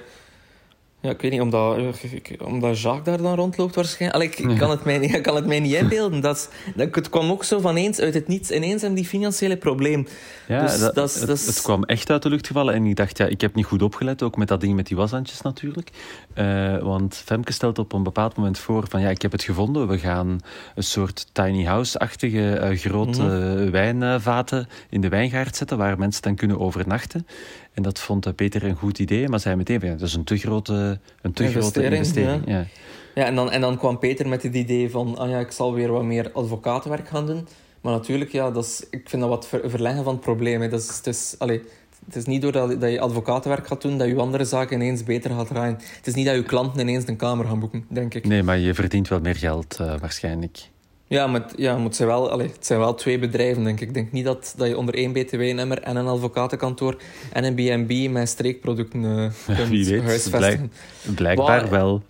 ja, 1.07 1.13
ik 1.13 1.21
weet 1.21 1.31
niet, 1.31 1.41
omdat, 1.41 1.77
eh, 1.77 2.47
omdat 2.47 2.81
Jacques 2.81 3.05
daar 3.05 3.23
dan 3.23 3.35
rondloopt 3.35 3.75
waarschijnlijk. 3.75 4.39
ik, 4.39 4.59
kan 4.59 4.71
het 4.71 4.85
mij, 4.85 5.01
ik 5.01 5.23
kan 5.23 5.35
het 5.35 5.47
mij 5.47 5.61
niet 5.61 5.75
inbeelden. 5.75 6.21
Dat, 6.21 6.51
dat, 6.75 6.95
het 6.95 7.09
kwam 7.09 7.31
ook 7.31 7.45
zo 7.45 7.61
van 7.61 7.77
eens 7.77 7.99
uit 7.99 8.15
het 8.15 8.29
niets. 8.29 8.51
Ineens 8.51 8.81
hebben 8.81 9.01
die 9.01 9.09
financiële 9.09 9.57
probleem. 9.57 10.07
Ja, 10.49 10.61
dus 10.61 10.79
dat, 10.79 10.95
dat, 10.95 11.15
het, 11.15 11.47
het, 11.47 11.63
kwam 11.63 11.85
echt 11.85 12.11
uit 12.11 12.23
de 12.23 12.29
lucht 12.29 12.47
gevallen. 12.47 12.75
En 12.75 12.85
ik 12.85 12.97
dacht, 12.97 13.19
ja, 13.19 13.27
ik 13.27 13.41
heb 13.41 13.55
niet 13.55 13.65
goed 13.65 13.83
opgelet. 13.83 14.23
Ook 14.23 14.37
met 14.37 14.49
dat 14.49 14.61
ding 14.61 14.75
met 14.75 14.87
die 14.87 14.97
washandjes 14.97 15.41
natuurlijk. 15.41 15.91
Uh, 16.35 16.79
want 16.79 17.23
Femke 17.25 17.53
stelt 17.53 17.79
op 17.79 17.93
een 17.93 18.03
bepaald 18.03 18.37
moment 18.37 18.59
voor 18.59 18.85
van, 18.89 19.01
ja, 19.01 19.09
ik 19.09 19.23
heb 19.23 19.33
het 19.33 19.43
gevonden. 19.43 19.89
We 19.89 19.99
gaan 19.99 20.41
een 20.75 20.83
soort 20.83 21.27
tiny 21.33 21.65
house-achtige 21.65 22.71
uh, 22.71 22.79
grote 22.79 23.23
mm 23.23 23.55
wijnvaten 23.71 24.69
in 24.91 25.01
de 25.01 25.09
wijngaard 25.09 25.57
zetten, 25.57 25.79
waar 25.79 25.99
mensen 25.99 26.23
dan 26.23 26.35
kunnen 26.35 26.59
overnachten. 26.59 27.27
En 27.77 27.83
dat 27.83 27.99
vond 27.99 28.37
Peter 28.37 28.65
een 28.65 28.77
goed 28.77 28.99
idee, 28.99 29.29
maar 29.29 29.41
zei 29.41 29.57
meteen, 29.57 29.81
ja, 29.83 29.91
dat 29.91 30.01
is 30.01 30.15
een 30.15 30.25
te 30.25 30.37
grote, 30.37 31.01
een 31.23 31.33
te 31.33 31.45
investering, 31.45 31.73
grote 31.73 31.97
investering. 31.97 32.43
Ja. 32.47 32.59
ja. 32.59 32.67
Ja. 33.15 33.25
en, 33.25 33.35
dan, 33.35 33.51
en 33.51 33.61
dan 33.61 33.79
kwam 33.79 33.99
Peter 33.99 34.29
met 34.29 34.43
het 34.43 34.55
idee 34.55 34.91
van, 34.91 35.19
ah 35.19 35.31
ja, 35.31 35.39
ik 35.39 35.51
zal 35.51 35.75
weer 35.75 35.93
wat 35.93 36.05
meer 36.05 36.31
advocatenwerk 36.33 37.09
gaan 37.09 37.27
doen. 37.27 37.49
Maar 37.81 37.93
natuurlijk, 37.93 38.33
ja, 38.33 38.51
dat 38.51 38.65
is, 38.65 38.87
ik 38.91 39.09
vind 39.09 39.23
dat 39.23 39.31
wat 39.31 39.49
verlengen 39.71 40.05
van 40.05 40.13
het 40.13 40.23
probleem. 40.23 40.61
Hè. 40.61 40.69
Dat 40.69 40.81
is, 40.81 40.97
het, 40.97 41.07
is, 41.07 41.35
allez, 41.39 41.61
het 42.05 42.17
is 42.17 42.25
niet 42.25 42.43
doordat 42.43 42.81
dat 42.81 42.91
je 42.91 43.01
advocatenwerk 43.01 43.67
gaat 43.67 43.83
doen, 43.83 43.99
dat 43.99 44.09
je 44.09 44.17
andere 44.17 44.45
zaken 44.45 44.77
ineens 44.81 45.05
beter 45.05 45.31
gaat 45.31 45.47
draaien. 45.47 45.79
Het 45.97 46.07
is 46.07 46.15
niet 46.15 46.27
dat 46.27 46.35
je 46.35 46.43
klanten 46.43 46.81
ineens 46.81 47.07
een 47.07 47.17
kamer 47.17 47.47
gaan 47.47 47.61
boeken, 47.61 47.85
denk 47.89 48.15
ik. 48.15 48.27
Nee, 48.27 48.43
maar 48.43 48.59
je 48.59 48.75
verdient 48.75 49.09
wel 49.09 49.21
meer 49.21 49.37
geld, 49.37 49.79
uh, 49.81 49.99
waarschijnlijk. 50.01 50.69
Ja, 51.09 51.27
maar, 51.27 51.45
ja, 51.57 51.83
het, 51.83 51.97
zijn 51.97 52.09
wel, 52.09 52.31
allez, 52.31 52.53
het 52.53 52.67
zijn 52.67 52.79
wel 52.79 52.95
twee 52.95 53.19
bedrijven, 53.19 53.65
denk 53.65 53.81
ik. 53.81 53.89
Ik 53.89 53.95
denk 53.95 54.13
niet 54.13 54.25
dat, 54.25 54.55
dat 54.57 54.69
je 54.69 54.77
onder 54.77 54.95
één 54.95 55.13
btw-nummer 55.13 55.83
en 55.83 55.97
een 55.97 56.07
advocatenkantoor 56.07 56.97
en 57.33 57.45
een 57.45 57.55
B&B 57.87 58.13
met 58.13 58.29
streekproducten 58.29 59.03
uh, 59.05 59.57
kunt 59.57 59.69
Wie 59.69 59.85
weet, 59.85 60.03
huisvesten. 60.03 60.73
blijkbaar 61.15 61.71
wel. 61.71 62.03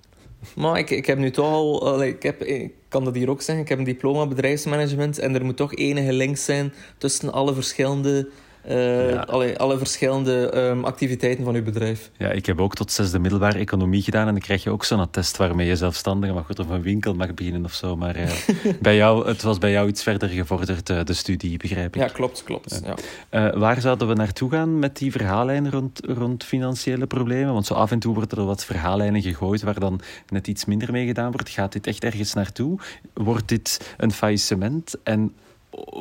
Maar 0.54 0.78
ik, 0.78 0.90
ik 0.90 1.06
heb 1.06 1.18
nu 1.18 1.30
toch 1.30 1.52
al... 1.52 1.92
Allez, 1.92 2.12
ik, 2.12 2.22
heb, 2.22 2.42
ik 2.42 2.72
kan 2.88 3.04
dat 3.04 3.14
hier 3.14 3.30
ook 3.30 3.42
zeggen. 3.42 3.64
Ik 3.64 3.70
heb 3.70 3.78
een 3.78 3.84
diploma 3.84 4.26
bedrijfsmanagement 4.26 5.18
en 5.18 5.34
er 5.34 5.44
moet 5.44 5.56
toch 5.56 5.74
enige 5.74 6.12
link 6.12 6.36
zijn 6.36 6.72
tussen 6.98 7.32
alle 7.32 7.54
verschillende 7.54 8.28
uh, 8.68 9.22
alle, 9.22 9.58
alle, 9.58 9.78
verschillende 9.78 10.56
um, 10.56 10.84
activiteiten 10.84 11.44
van 11.44 11.54
uw 11.54 11.62
bedrijf. 11.62 12.10
Ja, 12.18 12.30
ik 12.30 12.46
heb 12.46 12.60
ook 12.60 12.74
tot 12.74 12.92
zesde 12.92 13.18
middelbare 13.18 13.58
economie 13.58 14.02
gedaan 14.02 14.26
en 14.26 14.32
dan 14.32 14.42
krijg 14.42 14.62
je 14.62 14.70
ook 14.70 14.84
zo'n 14.84 15.00
attest 15.00 15.36
waarmee 15.36 15.66
je 15.66 15.76
zelfstandig 15.76 16.32
mag 16.32 16.58
of 16.58 16.68
een 16.68 16.82
winkel 16.82 17.14
mag 17.14 17.34
beginnen 17.34 17.64
of 17.64 17.72
zo. 17.72 17.96
Maar 17.96 18.16
uh, 18.16 18.30
bij 18.80 18.96
jou, 18.96 19.28
het 19.28 19.42
was 19.42 19.58
bij 19.58 19.70
jou 19.70 19.88
iets 19.88 20.02
verder 20.02 20.28
gevorderd, 20.28 20.90
uh, 20.90 21.04
de 21.04 21.12
studie, 21.12 21.56
begrijp 21.56 21.96
ik. 21.96 22.02
Ja, 22.02 22.08
klopt, 22.08 22.42
klopt. 22.44 22.82
Ja. 23.30 23.58
waar 23.58 23.80
zouden 23.80 24.08
we 24.08 24.14
naartoe 24.14 24.50
gaan 24.50 24.78
met 24.78 24.96
die 24.96 25.12
verhaallijnen 25.12 25.72
rond, 25.72 26.00
rond 26.04 26.44
financiële 26.44 27.06
problemen? 27.06 27.52
Want 27.52 27.66
zo 27.66 27.74
af 27.74 27.90
en 27.90 27.98
toe 27.98 28.14
worden 28.14 28.38
er 28.38 28.44
wat 28.44 28.64
verhaallijnen 28.64 29.22
gegooid 29.22 29.62
waar 29.62 29.80
dan 29.80 30.00
net 30.28 30.48
iets 30.48 30.64
minder 30.64 30.92
mee 30.92 31.06
gedaan 31.06 31.30
wordt. 31.30 31.48
Gaat 31.48 31.72
dit 31.72 31.86
echt 31.86 32.04
ergens 32.04 32.34
naartoe? 32.34 32.78
Wordt 33.12 33.48
dit 33.48 33.94
een 33.96 34.12
faillissement 34.12 34.94
en 35.02 35.34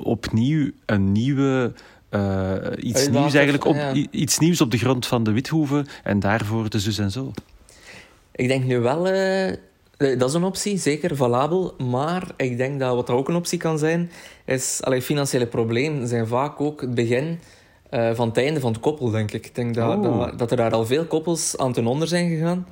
opnieuw 0.03 0.71
een 0.85 1.11
nieuwe 1.11 1.73
uh, 2.15 2.53
iets 2.77 3.09
nieuws 3.09 3.33
eigenlijk 3.33 3.65
op, 3.65 3.77
iets 4.11 4.39
nieuws 4.39 4.61
op 4.61 4.71
de 4.71 4.77
grond 4.77 5.05
van 5.05 5.23
de 5.23 5.31
Withoeven 5.31 5.87
en 6.03 6.19
daarvoor 6.19 6.69
de 6.69 6.79
zus 6.79 6.97
en 6.97 7.11
zo. 7.11 7.31
Ik 8.31 8.47
denk 8.47 8.63
nu 8.63 8.79
wel, 8.79 9.07
uh, 9.07 9.53
dat 9.97 10.29
is 10.29 10.33
een 10.33 10.43
optie, 10.43 10.77
zeker 10.77 11.15
valabel. 11.15 11.75
Maar 11.77 12.27
ik 12.37 12.57
denk 12.57 12.79
dat 12.79 12.95
wat 12.95 13.09
ook 13.09 13.29
een 13.29 13.35
optie 13.35 13.59
kan 13.59 13.77
zijn, 13.77 14.11
is 14.45 14.79
allee, 14.83 15.01
financiële 15.01 15.47
problemen 15.47 16.07
zijn 16.07 16.27
vaak 16.27 16.61
ook 16.61 16.81
het 16.81 16.93
begin 16.93 17.39
uh, 17.91 18.13
van 18.13 18.27
het 18.27 18.37
einde 18.37 18.59
van 18.59 18.71
het 18.71 18.81
koppel, 18.81 19.09
denk 19.09 19.31
ik. 19.31 19.45
Ik 19.45 19.55
denk 19.55 19.75
dat, 19.75 19.97
oh. 19.97 20.19
dat, 20.19 20.39
dat, 20.39 20.51
er 20.51 20.57
daar 20.57 20.73
al 20.73 20.85
veel 20.85 21.05
koppels 21.05 21.57
aan 21.57 21.73
ten 21.73 21.87
onder 21.87 22.07
zijn 22.07 22.29
gegaan. 22.29 22.67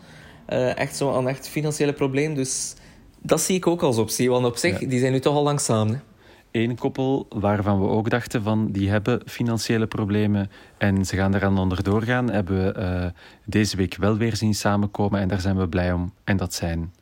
echt 0.75 0.95
zo 0.95 1.13
aan 1.15 1.27
echt 1.27 1.47
financiële 1.47 1.93
problemen. 1.93 2.35
Dus 2.35 2.73
dat 3.21 3.41
zie 3.41 3.55
ik 3.55 3.67
ook 3.67 3.81
als 3.81 3.97
optie. 3.97 4.29
Want 4.29 4.45
op 4.45 4.57
zich, 4.57 4.77
die 4.79 4.99
zijn 4.99 5.11
nu 5.11 5.19
toch 5.19 5.35
al 5.35 5.43
lang 5.43 5.59
samen. 5.59 5.93
Hè? 5.93 6.12
Één 6.53 6.77
koppel 6.77 7.25
waarvan 7.29 7.81
we 7.81 7.87
ook 7.87 8.09
dachten 8.09 8.43
van 8.43 8.71
die 8.71 8.89
hebben 8.89 9.21
financiële 9.25 9.87
problemen 9.87 10.51
en 10.77 11.05
ze 11.05 11.15
gaan 11.15 11.35
eraan 11.35 11.57
onderdoor 11.57 12.01
gaan, 12.01 12.29
hebben 12.29 12.65
we 12.65 12.79
uh, 12.79 13.05
deze 13.45 13.77
week 13.77 13.95
wel 13.95 14.17
weer 14.17 14.35
zien 14.35 14.53
samenkomen 14.53 15.19
en 15.19 15.27
daar 15.27 15.41
zijn 15.41 15.57
we 15.57 15.67
blij 15.67 15.91
om. 15.91 16.13
En 16.23 16.37
dat 16.37 16.53
zijn... 16.53 16.93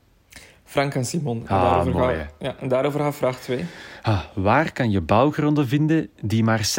Frank 0.63 0.95
en 0.95 1.05
Simon. 1.05 1.37
En 1.47 1.55
ah, 1.55 1.61
daarover 1.61 1.91
mooi. 1.91 2.15
Ga, 2.15 2.29
ja, 2.39 2.55
en 2.59 2.67
daarover 2.67 2.99
gaat 2.99 3.15
vraag 3.15 3.39
2. 3.39 3.65
Ah, 4.01 4.23
waar 4.33 4.71
kan 4.71 4.91
je 4.91 5.01
bouwgronden 5.01 5.67
vinden 5.67 6.09
die 6.21 6.43
maar 6.43 6.73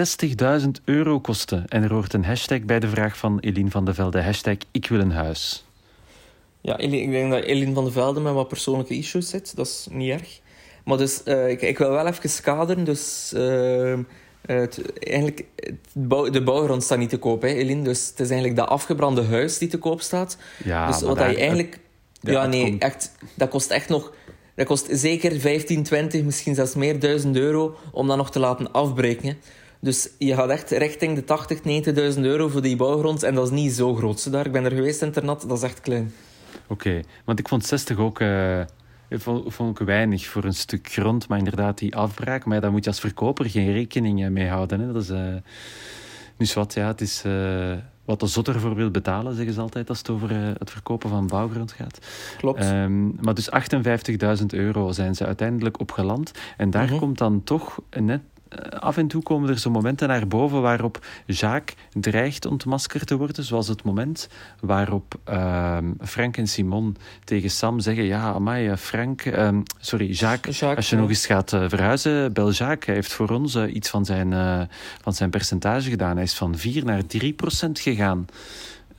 60.000 0.61 0.69
euro 0.85 1.21
kosten? 1.21 1.69
En 1.69 1.83
er 1.83 1.93
hoort 1.93 2.13
een 2.13 2.25
hashtag 2.25 2.63
bij 2.63 2.81
de 2.81 2.89
vraag 2.89 3.17
van 3.17 3.39
Eline 3.39 3.71
van 3.71 3.85
de 3.85 3.95
Velde. 3.95 4.23
Hashtag 4.23 4.57
ik 4.71 4.87
wil 4.87 5.01
een 5.01 5.13
huis. 5.13 5.65
Ja, 6.61 6.77
ik 6.79 7.11
denk 7.11 7.31
dat 7.31 7.43
Eline 7.43 7.75
van 7.75 7.85
de 7.85 7.91
Velde 7.91 8.21
met 8.21 8.33
wat 8.33 8.49
persoonlijke 8.49 8.95
issues 8.95 9.29
zit. 9.29 9.57
Dat 9.57 9.67
is 9.67 9.87
niet 9.91 10.11
erg. 10.11 10.41
Maar 10.85 10.99
dus, 10.99 11.21
uh, 11.25 11.49
ik, 11.49 11.63
ik, 11.63 11.79
wil 11.79 11.91
wel 11.91 12.07
even 12.07 12.43
kaderen. 12.43 12.85
Dus 12.85 13.33
uh, 13.37 13.99
het, 14.47 14.99
eigenlijk, 14.99 15.45
het 15.57 15.75
bouw, 15.93 16.31
de 16.31 16.43
bouwgrond 16.43 16.83
staat 16.83 16.99
niet 16.99 17.11
te 17.11 17.19
koop, 17.19 17.43
hè, 17.43 17.49
Eline. 17.49 17.83
Dus 17.83 18.09
het 18.09 18.21
is 18.21 18.31
eigenlijk 18.31 18.59
dat 18.59 18.69
afgebrande 18.69 19.25
huis 19.25 19.59
die 19.59 19.69
te 19.69 19.79
koop 19.79 20.01
staat. 20.01 20.37
Ja, 20.65 20.87
dus 20.87 21.03
wat 21.03 21.19
je 21.19 21.25
eigenlijk... 21.25 21.79
ja, 22.21 22.47
nee, 22.47 22.77
echt, 22.79 23.13
dat 23.35 23.49
kost 23.49 23.71
echt 23.71 23.89
nog... 23.89 24.13
Dat 24.55 24.67
kost 24.67 24.87
zeker 24.91 25.41
15, 25.41 25.83
20, 25.83 26.23
misschien 26.23 26.55
zelfs 26.55 26.75
meer 26.75 27.01
duizend 27.01 27.37
euro 27.37 27.77
om 27.93 28.09
dat 28.09 28.17
nog 28.17 28.31
te 28.31 28.39
laten 28.39 28.73
afbreken. 28.73 29.39
Dus 29.81 30.09
je 30.19 30.35
gaat 30.35 30.49
echt 30.49 30.71
richting 30.71 31.15
de 31.15 31.25
80, 31.25 31.59
90.000 32.15 32.21
euro 32.21 32.49
voor 32.49 32.63
die 32.63 32.77
bouwgrond. 32.77 33.23
En 33.23 33.35
dat 33.35 33.45
is 33.45 33.51
niet 33.51 33.73
zo 33.73 33.95
groot. 33.95 34.33
Daar. 34.33 34.47
Ik 34.47 34.53
ben 34.53 34.65
er 34.65 34.71
geweest 34.71 35.03
in 35.03 35.13
dat 35.13 35.53
is 35.53 35.63
echt 35.63 35.81
klein. 35.81 36.15
Oké, 36.69 37.01
want 37.25 37.39
ik 37.39 37.49
vond 37.49 37.67
60 37.67 37.99
ook... 37.99 38.21
Uh 38.21 38.61
vond 39.47 39.81
ik 39.81 39.87
weinig 39.87 40.27
voor 40.27 40.45
een 40.45 40.55
stuk 40.55 40.89
grond. 40.89 41.29
Maar 41.29 41.39
inderdaad, 41.39 41.79
die 41.79 41.97
afbraak, 41.97 42.45
maar 42.45 42.61
daar 42.61 42.71
moet 42.71 42.85
je 42.85 42.91
als 42.91 43.01
verkoper 43.01 43.51
geen 43.51 43.73
rekening 43.73 44.29
mee 44.29 44.49
houden. 44.49 44.81
Hè. 44.81 44.93
Dat 44.93 45.03
is, 45.03 45.11
uh, 45.11 45.35
dus 46.37 46.55
wat, 46.55 46.75
ja, 46.75 46.87
het 46.87 47.01
is 47.01 47.25
uh, 47.27 47.73
wat 48.05 48.21
de 48.21 48.27
zotter 48.27 48.61
voor 48.61 48.75
wil 48.75 48.91
betalen, 48.91 49.35
zeggen 49.35 49.55
ze 49.55 49.61
altijd 49.61 49.89
als 49.89 49.99
het 49.99 50.11
over 50.11 50.31
uh, 50.31 50.39
het 50.59 50.71
verkopen 50.71 51.11
van 51.11 51.27
bouwgrond 51.27 51.73
gaat. 51.73 51.99
Klopt. 52.37 52.65
Um, 52.65 53.17
maar 53.21 53.35
dus 53.35 53.51
58.000 54.41 54.47
euro 54.47 54.93
zijn 54.93 55.15
ze 55.15 55.27
uiteindelijk 55.27 55.81
opgeland. 55.81 56.33
En 56.57 56.71
daar 56.71 56.89
-hmm. 56.89 56.99
komt 56.99 57.19
dan 57.19 57.45
toch 57.45 57.79
net 57.91 58.21
eh, 58.21 58.32
af 58.79 58.97
en 58.97 59.07
toe 59.07 59.23
komen 59.23 59.49
er 59.49 59.59
zo 59.59 59.71
momenten 59.71 60.09
naar 60.09 60.27
boven 60.27 60.63
waarop 60.63 61.07
Jacques 61.27 61.77
dreigt 61.93 62.47
ontmaskerd 62.47 63.07
te 63.07 63.17
worden. 63.17 63.45
Zoals 63.45 63.69
het 63.69 63.83
moment 63.83 64.29
waarop 64.61 65.15
uh, 65.29 65.79
Frank 66.01 66.37
en 66.37 66.47
Simon 66.47 66.97
tegen 67.25 67.51
Sam 67.51 67.81
zeggen: 67.81 68.05
Ja, 68.05 68.33
amai, 68.33 68.69
eh, 68.69 68.77
Frank, 68.77 69.25
uh, 69.25 69.49
sorry, 69.79 70.11
Jacques, 70.11 70.63
als 70.63 70.91
je 70.91 70.97
nog 70.97 71.09
eens 71.09 71.27
gaat 71.27 71.53
uh, 71.53 71.65
verhuizen, 71.69 72.33
bel 72.33 72.51
Jacques. 72.51 72.87
Hij 72.87 72.95
heeft 72.95 73.13
voor 73.13 73.31
ons 73.31 73.57
iets 73.57 73.89
van 73.89 74.05
zijn, 74.05 74.69
van 75.03 75.13
zijn 75.13 75.31
percentage 75.31 75.91
gedaan. 75.91 76.15
Hij 76.15 76.25
is 76.25 76.35
van 76.35 76.57
4 76.59 76.85
naar 76.85 77.07
3 77.07 77.33
procent 77.33 77.81
gegaan. 77.81 78.27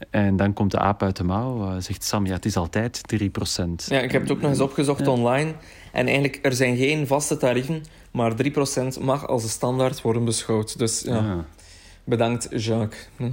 En 0.10 0.36
dan 0.36 0.54
komt 0.54 0.72
de 0.72 0.80
aap 0.80 1.04
uit 1.04 1.16
de 1.16 1.24
mouw, 1.24 1.80
zegt 1.80 2.04
Sam, 2.04 2.26
ja, 2.26 2.34
het 2.34 2.46
is 2.46 2.56
altijd 2.56 3.08
3 3.08 3.30
procent. 3.30 3.86
Ja, 3.90 4.00
ik 4.00 4.12
heb 4.12 4.22
het 4.22 4.32
ook 4.32 4.42
nog 4.42 4.50
eens 4.50 4.60
opgezocht 4.60 5.08
online. 5.08 5.54
En 5.94 6.06
eigenlijk, 6.06 6.40
er 6.42 6.54
zijn 6.54 6.78
geen 6.78 7.08
vaste 7.08 7.38
tarieven 7.38 7.84
maar 8.14 8.34
3% 8.44 9.02
mag 9.02 9.28
als 9.28 9.44
een 9.44 9.50
standaard 9.50 10.02
worden 10.02 10.26
beschouwd. 10.26 10.78
Dus 10.78 11.02
ja, 11.02 11.18
ah. 11.18 11.40
bedankt 12.04 12.48
Jacques. 12.64 13.08
Hm. 13.18 13.24
Uh, 13.24 13.30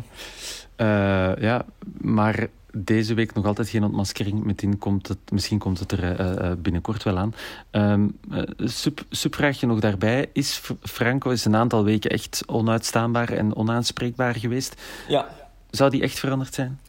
ja, 1.38 1.64
maar 2.00 2.48
deze 2.72 3.14
week 3.14 3.34
nog 3.34 3.46
altijd 3.46 3.68
geen 3.68 3.84
ontmaskering. 3.84 4.44
Meteen 4.44 4.78
komt 4.78 5.08
het, 5.08 5.18
misschien 5.32 5.58
komt 5.58 5.78
het 5.78 5.92
er 5.92 6.20
uh, 6.20 6.52
binnenkort 6.58 7.02
wel 7.02 7.18
aan. 7.18 7.34
Um, 7.70 8.18
sub, 8.58 9.00
subvraagje 9.10 9.66
nog 9.66 9.80
daarbij. 9.80 10.26
Is 10.32 10.62
Franco 10.82 11.30
is 11.30 11.44
een 11.44 11.56
aantal 11.56 11.84
weken 11.84 12.10
echt 12.10 12.42
onuitstaanbaar 12.46 13.32
en 13.32 13.56
onaanspreekbaar 13.56 14.34
geweest? 14.34 14.82
Ja. 15.08 15.28
Zou 15.70 15.90
die 15.90 16.02
echt 16.02 16.18
veranderd 16.18 16.54
zijn? 16.54 16.80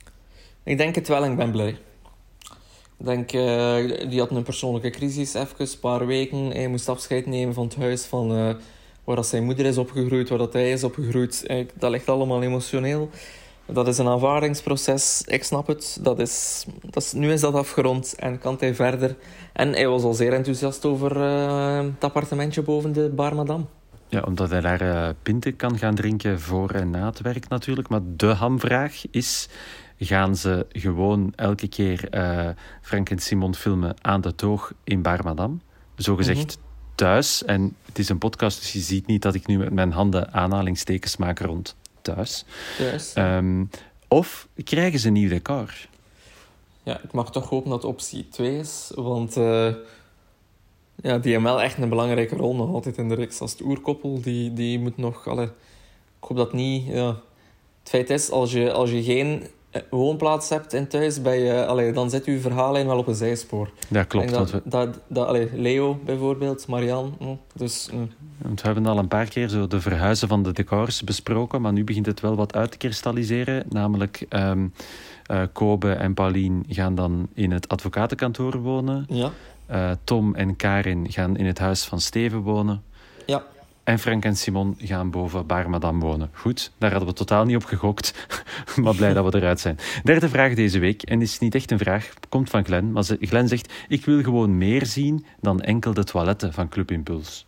Ik 0.64 0.78
denk 0.78 0.96
het 0.96 1.08
wel 1.08 1.24
en 1.24 1.32
ik 1.32 1.38
ben 1.38 1.52
blij 1.52 1.78
denk, 3.06 3.34
uh, 3.34 4.10
die 4.10 4.20
had 4.20 4.32
een 4.32 4.44
persoonlijke 4.44 4.90
crisis, 4.90 5.34
even 5.34 5.56
een 5.58 5.80
paar 5.80 6.06
weken. 6.06 6.38
Hij 6.38 6.68
moest 6.68 6.90
afscheid 6.90 7.26
nemen 7.26 7.54
van 7.54 7.64
het 7.64 7.76
huis 7.76 8.06
van, 8.06 8.38
uh, 8.38 8.54
waar 9.04 9.16
dat 9.16 9.28
zijn 9.28 9.44
moeder 9.44 9.66
is 9.66 9.78
opgegroeid, 9.78 10.30
waar 10.30 10.38
dat 10.38 10.54
hij 10.54 10.72
is 10.72 10.84
opgegroeid. 10.84 11.44
Uh, 11.48 11.68
dat 11.74 11.92
ligt 11.92 12.10
allemaal 12.10 12.42
emotioneel. 12.42 13.10
Dat 13.66 13.88
is 13.88 13.98
een 13.98 14.08
aanvaardingsproces, 14.08 15.24
ik 15.26 15.44
snap 15.44 15.68
het. 15.68 15.98
Dat 16.02 16.20
is, 16.20 16.66
dat 16.82 17.04
is, 17.04 17.14
nu 17.14 17.32
is 17.32 17.42
dat 17.42 17.54
afgerond 17.54 18.16
en 18.20 18.40
kan 18.40 18.56
hij 18.60 18.76
verder. 18.76 19.16
En 19.54 19.70
hij 19.72 19.88
was 19.88 20.04
al 20.04 20.14
zeer 20.14 20.34
enthousiast 20.34 20.86
over 20.86 21.22
het 21.22 22.04
appartementje 22.04 22.62
boven 22.62 22.94
de 22.94 23.10
Bar 23.10 23.36
Madame. 23.36 23.64
Ja, 24.08 24.22
omdat 24.22 24.50
hij 24.50 24.62
daar 24.62 25.14
pinten 25.24 25.56
kan 25.56 25.78
gaan 25.78 25.96
drinken 25.96 26.40
voor 26.40 26.70
en 26.70 26.90
na 26.90 27.06
het 27.06 27.22
werk 27.22 27.48
natuurlijk. 27.48 27.90
Maar 27.90 28.02
de 28.04 28.26
hamvraag 28.26 29.02
is 29.12 29.50
gaan 30.06 30.36
ze 30.36 30.66
gewoon 30.70 31.34
elke 31.36 31.68
keer 31.68 32.08
uh, 32.16 32.50
Frank 32.82 33.10
en 33.10 33.20
Simon 33.20 33.56
filmen 33.56 33.96
aan 34.02 34.22
de 34.22 34.36
toog 34.36 34.74
in 34.84 35.02
Bar 35.02 35.24
Madame. 35.24 35.56
Zogezegd 35.96 36.58
mm 36.58 36.70
thuis. 37.02 37.44
En 37.44 37.76
het 37.86 38.00
is 38.00 38.10
een 38.10 38.18
podcast, 38.18 38.60
dus 38.60 38.74
je 38.74 38.80
ziet 38.80 39.08
niet 39.08 39.22
dat 39.22 39.34
ik 39.34 39.48
nu 39.48 39.58
met 39.58 39.74
mijn 39.74 39.92
handen 39.92 40.34
aanhalingstekens 40.34 41.18
maak 41.18 41.40
rond 41.40 41.76
thuis. 42.02 42.46
Thuis. 42.78 43.14
Um, 43.18 43.70
of 44.08 44.48
krijgen 44.64 45.00
ze 45.00 45.08
een 45.08 45.14
nieuw 45.14 45.30
decor? 45.30 45.74
Ja, 46.84 47.00
ik 47.04 47.12
mag 47.12 47.32
toch 47.32 47.50
hopen 47.50 47.70
dat 47.70 47.84
optie 47.84 48.28
2 48.30 48.58
is. 48.58 48.92
Want 48.96 49.38
uh, 49.38 49.74
ja, 50.96 51.18
die 51.18 51.32
hebben 51.32 51.52
wel 51.52 51.62
echt 51.62 51.78
een 51.78 51.90
belangrijke 51.90 52.36
rol 52.36 52.56
nog 52.56 52.74
altijd 52.74 52.98
in 52.98 53.10
de 53.10 53.16
reeks. 53.16 53.40
Als 53.40 53.52
het 53.52 53.62
oerkoppel, 53.62 54.22
die, 54.22 54.54
die 54.54 54.80
moet 54.80 54.98
nog... 54.98 55.28
Allee, 55.28 55.46
ik 56.20 56.28
hoop 56.28 56.38
dat 56.38 56.54
niet... 56.54 56.88
Ja. 56.88 57.08
Het 57.80 57.90
feit 57.90 58.10
is, 58.10 58.30
als 58.32 58.52
je, 58.52 58.72
als 58.72 58.92
je 58.92 59.04
geen 59.04 59.42
eh, 59.42 59.50
woonplaats 59.90 60.50
hebt 60.50 60.74
in 60.74 60.88
thuis, 60.88 61.22
ben 61.22 61.40
je, 61.40 61.66
allee, 61.66 61.92
dan 61.92 62.10
zit 62.10 62.26
je 62.26 62.40
verhaallijn 62.40 62.88
wel 62.88 62.98
op 62.98 63.08
een 63.08 63.16
zijspoor. 63.16 63.70
Ja, 63.88 64.04
klopt. 64.04 64.30
Dat, 64.30 64.50
dat, 64.50 64.62
dat, 64.64 65.00
dat 65.08 65.28
allee, 65.28 65.50
Leo 65.54 66.00
bijvoorbeeld, 66.06 66.68
Marianne. 66.68 67.10
Hm, 67.18 67.36
dus, 67.56 67.90
hm. 67.92 67.98
We 68.38 68.62
hebben 68.62 68.86
al 68.86 68.98
een 68.98 69.08
paar 69.08 69.28
keer 69.28 69.48
zo 69.48 69.68
de 69.68 69.82
verhuizen 69.82 70.28
van 70.28 70.44
de 70.44 70.52
decors 70.52 71.04
besproken, 71.04 71.62
maar 71.62 71.74
nu 71.74 71.84
begint 71.84 72.06
het 72.06 72.20
wel 72.20 72.36
wat 72.36 72.56
uit 72.56 72.72
te 72.72 72.78
kristalliseren. 72.78 73.64
Namelijk, 73.70 74.26
um, 74.30 74.74
uh, 75.32 75.42
Kobe 75.54 75.92
en 75.92 76.14
Pauline 76.14 76.64
gaan 76.68 76.96
dan 76.96 77.28
in 77.34 77.52
het 77.52 77.68
advocatenkantoor 77.68 78.58
wonen. 78.58 79.06
Ja. 79.10 79.32
Uh, 79.72 79.92
Tom 80.04 80.36
en 80.36 80.56
Karin 80.56 81.12
gaan 81.12 81.38
in 81.38 81.46
het 81.46 81.60
huis 81.60 81.84
van 81.84 82.00
Steven 82.00 82.40
wonen. 82.40 82.84
En 83.84 84.00
Frank 84.00 84.26
en 84.26 84.36
Simon 84.36 84.76
gaan 84.78 85.12
boven 85.12 85.46
Bar 85.46 85.70
Madame 85.70 86.00
wonen. 86.00 86.30
Goed, 86.34 86.72
daar 86.78 86.92
hadden 86.92 87.10
we 87.10 87.16
totaal 87.16 87.46
niet 87.46 87.56
op 87.56 87.64
gegokt. 87.64 88.28
maar 88.82 88.96
blij 88.96 89.14
dat 89.14 89.32
we 89.32 89.40
eruit 89.40 89.60
zijn. 89.60 89.78
Derde 90.04 90.30
vraag 90.30 90.54
deze 90.54 90.80
week. 90.80 91.02
En 91.02 91.22
is 91.22 91.40
niet 91.40 91.56
echt 91.56 91.72
een 91.72 91.78
vraag, 91.78 92.10
komt 92.30 92.50
van 92.50 92.66
Glen. 92.66 92.92
Maar 92.92 93.04
Glen 93.20 93.48
zegt: 93.48 93.74
Ik 93.88 94.06
wil 94.06 94.24
gewoon 94.24 94.58
meer 94.58 94.86
zien 94.86 95.26
dan 95.40 95.62
enkel 95.62 95.94
de 95.94 96.04
toiletten 96.04 96.54
van 96.54 96.70
Club 96.70 96.92
Impuls. 96.92 97.46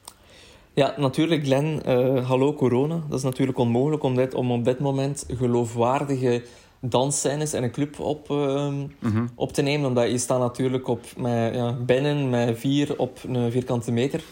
Ja, 0.74 0.94
natuurlijk, 0.98 1.44
Glen. 1.44 1.82
Uh, 1.88 2.28
hallo 2.28 2.54
corona. 2.54 3.02
Dat 3.10 3.18
is 3.18 3.24
natuurlijk 3.24 3.58
onmogelijk 3.58 4.04
om, 4.04 4.16
dit, 4.16 4.34
om 4.34 4.52
op 4.52 4.66
dit 4.66 4.80
moment 4.80 5.26
geloofwaardige 5.28 6.44
dansscènes 6.80 7.54
en 7.54 7.64
een 7.64 7.72
club 7.72 8.00
op, 8.00 8.30
uh, 8.30 8.68
mm 8.68 8.90
-hmm. 9.00 9.30
op 9.36 9.54
te 9.54 9.62
nemen. 9.62 9.88
Omdat 9.88 10.12
je 10.12 10.18
staat 10.18 10.40
natuurlijk 10.40 10.88
op, 10.88 11.06
met, 11.18 11.56
ja, 11.56 11.72
binnen 11.72 12.30
met 12.30 12.60
vier 12.60 12.98
op 12.98 13.20
een 13.28 13.52
vierkante 13.52 13.92
meter. 13.92 14.24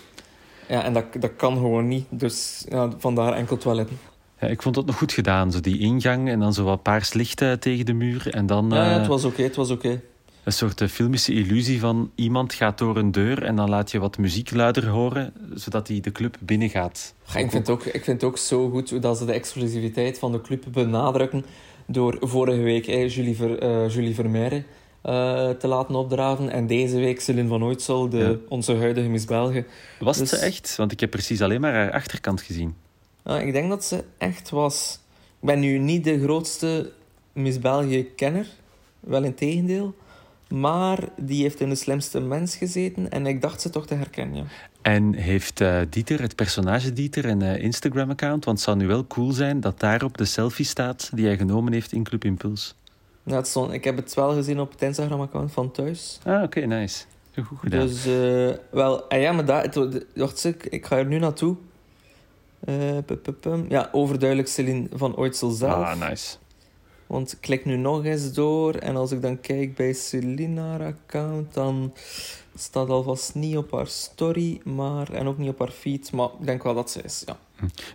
Ja, 0.71 0.83
en 0.83 0.93
dat, 0.93 1.05
dat 1.19 1.31
kan 1.35 1.53
gewoon 1.53 1.87
niet. 1.87 2.05
Dus 2.09 2.65
ja, 2.69 2.89
vandaar 2.97 3.33
enkel 3.33 3.57
toiletten. 3.57 3.97
Ja, 4.39 4.47
ik 4.47 4.61
vond 4.61 4.75
het 4.75 4.85
nog 4.85 4.97
goed 4.97 5.11
gedaan, 5.11 5.51
zo 5.51 5.59
die 5.59 5.79
ingang 5.79 6.29
en 6.29 6.39
dan 6.39 6.53
zo 6.53 6.63
wat 6.63 6.81
paars 6.81 7.13
licht 7.13 7.41
eh, 7.41 7.51
tegen 7.51 7.85
de 7.85 7.93
muur. 7.93 8.33
En 8.33 8.45
dan 8.45 8.69
Ja, 8.69 8.75
ja, 8.75 8.91
eh, 8.91 8.97
het 8.97 9.07
was 9.07 9.25
oké, 9.25 9.41
het 9.41 9.55
was 9.55 9.69
oké. 9.69 10.01
een 10.43 10.53
soort 10.53 10.81
eh, 10.81 10.87
filmische 10.87 11.33
illusie 11.33 11.79
van 11.79 12.11
iemand 12.15 12.53
gaat 12.53 12.77
door 12.77 12.97
een 12.97 13.11
deur 13.11 13.43
en 13.43 13.55
dan 13.55 13.69
laat 13.69 13.91
je 13.91 13.99
wat 13.99 14.17
muziek 14.17 14.51
luider 14.51 14.87
horen, 14.87 15.33
zodat 15.53 15.87
hij 15.87 15.99
de 15.99 16.11
club 16.11 16.37
binnengaat. 16.39 17.13
Ja, 17.33 17.39
ik, 17.39 17.51
vind 17.51 17.67
het 17.67 17.69
ook, 17.69 17.85
ik 17.85 18.03
vind 18.03 18.21
het 18.21 18.23
ook 18.23 18.37
zo 18.37 18.69
goed 18.69 18.89
hoe 18.89 18.99
dat 18.99 19.17
ze 19.17 19.25
de 19.25 19.33
exclusiviteit 19.33 20.19
van 20.19 20.31
de 20.31 20.41
club 20.41 20.63
benadrukken 20.71 21.45
door 21.85 22.17
vorige 22.19 22.61
week 22.61 22.85
Julie, 22.85 23.35
Ver, 23.35 23.59
eh, 23.59 23.89
Julie 23.89 24.15
Vermeire 24.15 24.63
eh, 25.01 25.49
te 25.49 25.67
laten 25.67 25.95
opdraven 25.95 26.49
en 26.49 26.67
deze 26.67 26.99
week 26.99 27.21
Celine 27.21 27.47
van 27.47 27.63
Ooitsel, 27.63 28.09
de, 28.09 28.17
Ja. 28.17 28.35
onze 28.49 28.75
huidige 28.75 29.07
Miss 29.09 29.25
België. 29.25 29.65
Was 29.99 30.17
Dus- 30.17 30.29
ze 30.29 30.35
echt? 30.37 30.75
Want 30.75 30.91
ik 30.91 30.99
heb 30.99 31.09
precies 31.09 31.41
alleen 31.41 31.61
maar 31.61 31.73
haar 31.73 31.91
achterkant 31.91 32.41
gezien. 32.41 32.75
Ja, 33.25 33.39
ik 33.39 33.53
denk 33.53 33.69
dat 33.69 33.83
ze 33.85 34.03
echt 34.17 34.49
was. 34.49 34.99
Ik 35.39 35.47
ben 35.47 35.59
nu 35.59 35.77
niet 35.77 36.03
de 36.03 36.19
grootste 36.21 36.91
Miss 37.33 37.59
België-kenner, 37.59 38.45
wel 38.99 39.23
in 39.23 39.33
tegendeel. 39.35 39.95
Maar 40.49 40.99
die 41.17 41.41
heeft 41.41 41.59
in 41.59 41.69
de 41.69 41.75
slimste 41.75 42.19
mens 42.19 42.55
gezeten 42.55 43.11
en 43.11 43.25
ik 43.25 43.41
dacht 43.41 43.61
ze 43.61 43.69
toch 43.69 43.87
te 43.87 43.93
herkennen. 43.93 44.35
Ja. 44.35 44.43
En 44.81 45.13
heeft 45.13 45.61
eh, 45.61 45.79
Dieter, 45.89 46.21
het 46.21 46.35
personage 46.35 46.93
Dieter, 46.93 47.25
een 47.25 47.41
eh, 47.41 47.63
Instagram-account? 47.63 48.45
Want 48.45 48.57
het 48.57 48.65
zou 48.67 48.77
nu 48.77 48.87
wel 48.87 49.07
cool 49.07 49.31
zijn 49.31 49.59
dat 49.59 49.79
daarop 49.79 50.17
de 50.17 50.25
selfie 50.25 50.65
staat 50.65 51.09
die 51.13 51.25
hij 51.25 51.37
genomen 51.37 51.73
heeft 51.73 51.91
in 51.91 52.03
Club 52.03 52.23
Impuls. 52.25 52.75
Ja, 53.23 53.35
het 53.35 53.47
stond, 53.47 53.73
ik 53.73 53.83
heb 53.83 53.95
het 53.95 54.13
wel 54.13 54.33
gezien 54.33 54.59
op 54.59 54.71
het 54.71 54.81
Instagram-account 54.81 55.51
van 55.51 55.71
thuis. 55.71 56.19
Ah, 56.25 56.43
oké, 56.43 56.59
nice. 56.59 57.05
Goed 57.45 57.59
gedaan. 57.59 57.87
Dus, 57.87 58.05
eh, 58.05 58.57
wel, 58.69 59.03
ah 59.03 59.21
ja, 59.21 59.31
maar 59.31 59.45
daar, 59.45 59.63
het, 59.63 60.05
wacht, 60.15 60.43
ik, 60.43 60.65
ik 60.65 60.85
ga 60.85 60.97
er 60.97 61.05
nu 61.05 61.19
naartoe. 61.19 61.55
Eh, 62.59 62.97
ja, 63.69 63.89
overduidelijk 63.91 64.47
Celine 64.49 64.87
van 64.93 65.15
Ooitsel 65.15 65.49
zelf. 65.49 65.85
ah, 65.85 66.09
nice. 66.09 66.37
Want 67.07 67.31
ik 67.31 67.37
klik 67.41 67.65
nu 67.65 67.75
nog 67.75 68.05
eens 68.05 68.33
door 68.33 68.75
en 68.75 68.95
als 68.95 69.11
ik 69.11 69.21
dan 69.21 69.39
kijk 69.39 69.75
bij 69.75 69.93
Celine 69.93 70.61
haar 70.61 70.85
account, 70.85 71.53
dan 71.53 71.93
staat 72.55 72.89
alvast 72.89 73.35
niet 73.35 73.57
op 73.57 73.71
haar 73.71 73.87
story, 73.87 74.61
maar, 74.63 75.11
en 75.13 75.27
ook 75.27 75.37
niet 75.37 75.49
op 75.49 75.59
haar 75.59 75.71
feed. 75.71 76.11
Maar 76.11 76.29
ik 76.39 76.45
denk 76.45 76.63
wel 76.63 76.73
dat 76.73 76.91
ze 76.91 77.01
is, 77.01 77.23
ja. 77.25 77.37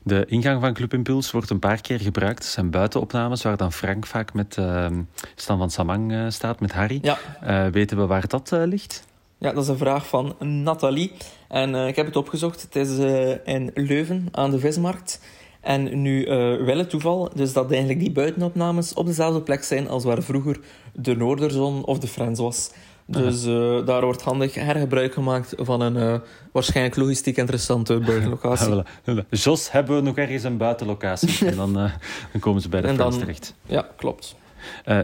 De 0.02 0.24
ingang 0.26 0.60
van 0.60 0.74
Club 0.74 0.92
Impuls 0.94 1.30
wordt 1.30 1.50
een 1.50 1.58
paar 1.58 1.80
keer 1.80 2.00
gebruikt. 2.00 2.42
Het 2.44 2.52
zijn 2.52 2.70
buitenopnames 2.70 3.42
waar 3.42 3.56
dan 3.56 3.72
Frank 3.72 4.06
vaak 4.06 4.34
met 4.34 4.56
ehm, 4.56 5.02
Stan 5.34 5.58
van 5.58 5.70
Samang 5.70 6.12
eh, 6.12 6.24
staat, 6.28 6.60
met 6.60 6.72
Harry. 6.72 6.98
Ja, 7.02 7.18
Eh, 7.40 7.66
weten 7.66 7.96
we 7.96 8.06
waar 8.06 8.28
dat 8.28 8.52
eh, 8.52 8.62
ligt? 8.64 9.04
ja 9.38 9.52
dat 9.52 9.62
is 9.62 9.68
een 9.68 9.76
vraag 9.78 10.06
van 10.08 10.34
Nathalie. 10.38 11.12
En 11.48 11.74
eh, 11.74 11.86
ik 11.88 11.96
heb 11.96 12.06
het 12.06 12.16
opgezocht. 12.16 12.62
Het 12.62 12.76
is 12.76 12.98
eh, 12.98 13.54
in 13.54 13.70
Leuven 13.74 14.28
aan 14.32 14.50
de 14.50 14.58
vismarkt. 14.58 15.20
En 15.60 16.02
nu 16.02 16.24
eh 16.24 16.36
wel 16.64 16.78
het 16.78 16.90
toeval, 16.90 17.30
dus 17.34 17.52
dat 17.52 17.70
eigenlijk 17.70 18.00
die 18.00 18.12
buitenopnames 18.12 18.94
op 18.94 19.06
dezelfde 19.06 19.40
plek 19.42 19.64
zijn 19.64 19.88
als 19.88 20.04
waar 20.04 20.22
vroeger 20.22 20.60
de 20.92 21.16
Noorderzon 21.16 21.84
of 21.84 21.98
de 21.98 22.06
Friends 22.06 22.40
was. 22.40 22.70
Dus 23.06 23.44
eh, 23.46 23.86
daar 23.86 24.04
wordt 24.04 24.22
handig 24.22 24.54
hergebruik 24.54 25.12
gemaakt 25.12 25.54
van 25.56 25.80
een 25.80 25.96
eh, 25.96 26.14
waarschijnlijk 26.52 26.96
logistiek 26.96 27.36
interessante 27.36 27.98
buitenlocatie. 27.98 28.74
Ah, 28.74 28.84
voilà. 29.10 29.28
Jos, 29.30 29.72
hebben 29.72 29.96
we 29.96 30.02
nog 30.02 30.16
ergens 30.16 30.42
een 30.42 30.56
buitenlocatie? 30.56 31.46
en 31.50 31.56
dan, 31.56 31.78
eh, 31.78 31.90
dan 32.32 32.40
komen 32.40 32.62
ze 32.62 32.68
bij 32.68 32.80
de 32.80 32.86
En 32.88 32.94
Frans 32.94 33.10
dan- 33.14 33.20
terecht. 33.24 33.54
Ja, 33.66 33.88
klopt. 33.96 34.36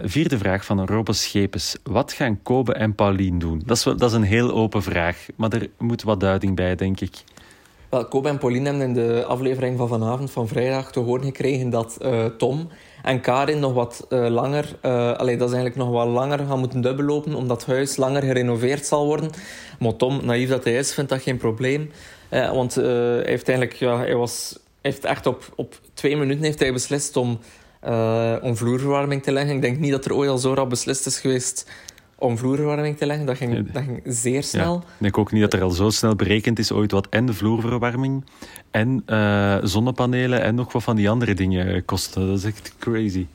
Vierde 0.05 0.39
vraag 0.39 0.65
van 0.65 0.87
Robbe 0.87 1.13
Schepens. 1.13 1.77
Wat 1.83 2.13
gaan 2.13 2.43
Kobe 2.43 2.73
en 2.73 2.95
Paulien 2.95 3.39
doen? 3.39 3.63
Dat 3.67 3.77
is, 3.77 3.85
wel, 3.85 3.97
dat 3.97 4.11
is 4.11 4.17
een 4.17 4.23
heel 4.23 4.53
open 4.53 4.83
vraag, 4.83 5.27
maar 5.37 5.53
er 5.53 5.69
moet 5.79 6.03
wat 6.03 6.21
duiding 6.21 6.57
bij, 6.57 6.75
denk 6.75 7.01
ik. 7.01 7.15
Wel, 7.89 8.05
Kobe 8.09 8.29
en 8.29 8.39
Pauline 8.39 8.69
hebben 8.69 8.87
in 8.87 8.95
de 8.95 9.25
aflevering 9.25 9.79
van 9.79 9.89
vanavond, 9.89 10.31
van 10.31 10.49
vrijdag, 10.49 10.93
te 10.93 11.01
horen 11.01 11.25
gekregen 11.25 11.71
dat 11.71 11.99
Tom 12.39 12.69
en 13.03 13.21
Karin 13.21 13.59
nog 13.59 13.73
wat 13.73 14.07
eh, 14.09 14.27
langer, 14.29 14.79
allee, 15.17 15.37
dat 15.37 15.49
is 15.49 15.55
eigenlijk 15.55 15.77
nog 15.77 15.89
wat 15.89 16.07
langer 16.07 16.39
gaan 16.39 16.59
moeten 16.59 16.81
dubbellopen, 16.81 17.35
omdat 17.35 17.61
het 17.61 17.75
huis 17.75 17.97
langer 17.97 18.23
gerenoveerd 18.23 18.87
zal 18.87 19.07
worden. 19.07 19.31
Maar 19.79 19.97
Tom, 19.97 20.21
naïef 20.25 20.49
dat 20.49 20.65
hij 20.65 20.75
is, 20.75 20.95
vindt 20.95 21.11
dat 21.11 21.23
geen 21.23 21.37
probleem. 21.37 21.91
Eh, 22.29 22.53
want 22.53 22.75
hij 22.75 23.23
heeft 23.25 23.49
eigenlijk, 23.49 23.73
ja, 23.73 23.99
hij 23.99 24.17
was, 24.17 24.59
heeft 24.81 25.05
echt 25.05 25.27
op, 25.27 25.53
op 25.57 25.81
twee 25.95 26.17
minuten 26.17 26.45
heeft 26.45 26.59
hij 26.59 26.73
beslist 26.73 27.17
om, 27.17 27.39
om 28.43 28.57
vloerverwarming 28.57 29.23
te 29.23 29.33
leggen. 29.33 29.55
Ik 29.55 29.63
denk 29.63 29.79
niet 29.79 29.91
dat 29.91 30.05
er 30.05 30.15
ooit 30.15 30.31
al 30.31 30.39
zo 30.39 30.55
rap 30.55 30.71
beslist 30.71 31.07
is 31.07 31.19
geweest 31.21 31.71
om 32.23 32.39
vloerverwarming 32.39 32.97
te 32.97 33.07
leggen. 33.07 33.27
Dat 33.27 33.37
ging, 33.37 33.73
dat 33.73 33.83
ging 33.83 34.01
zeer 34.05 34.43
snel. 34.43 34.73
Ja. 34.73 34.79
Ik 34.79 34.99
denk 34.99 35.19
ook 35.19 35.33
niet 35.33 35.43
dat 35.43 35.53
er 35.53 35.63
al 35.63 35.71
zo 35.71 35.91
snel 35.91 36.17
berekend 36.17 36.59
is 36.59 36.73
ooit 36.73 36.93
wat 36.93 37.09
en 37.09 37.35
vloerverwarming 37.35 38.25
en 38.71 39.03
eh, 39.07 39.57
zonnepanelen 39.63 40.43
en 40.43 40.55
nog 40.55 40.73
wat 40.73 40.83
van 40.83 40.97
die 40.97 41.11
andere 41.11 41.35
dingen 41.35 41.85
kosten. 41.85 42.27
Dat 42.27 42.39
is 42.39 42.45
echt 42.45 42.75
crazy. 42.79 43.27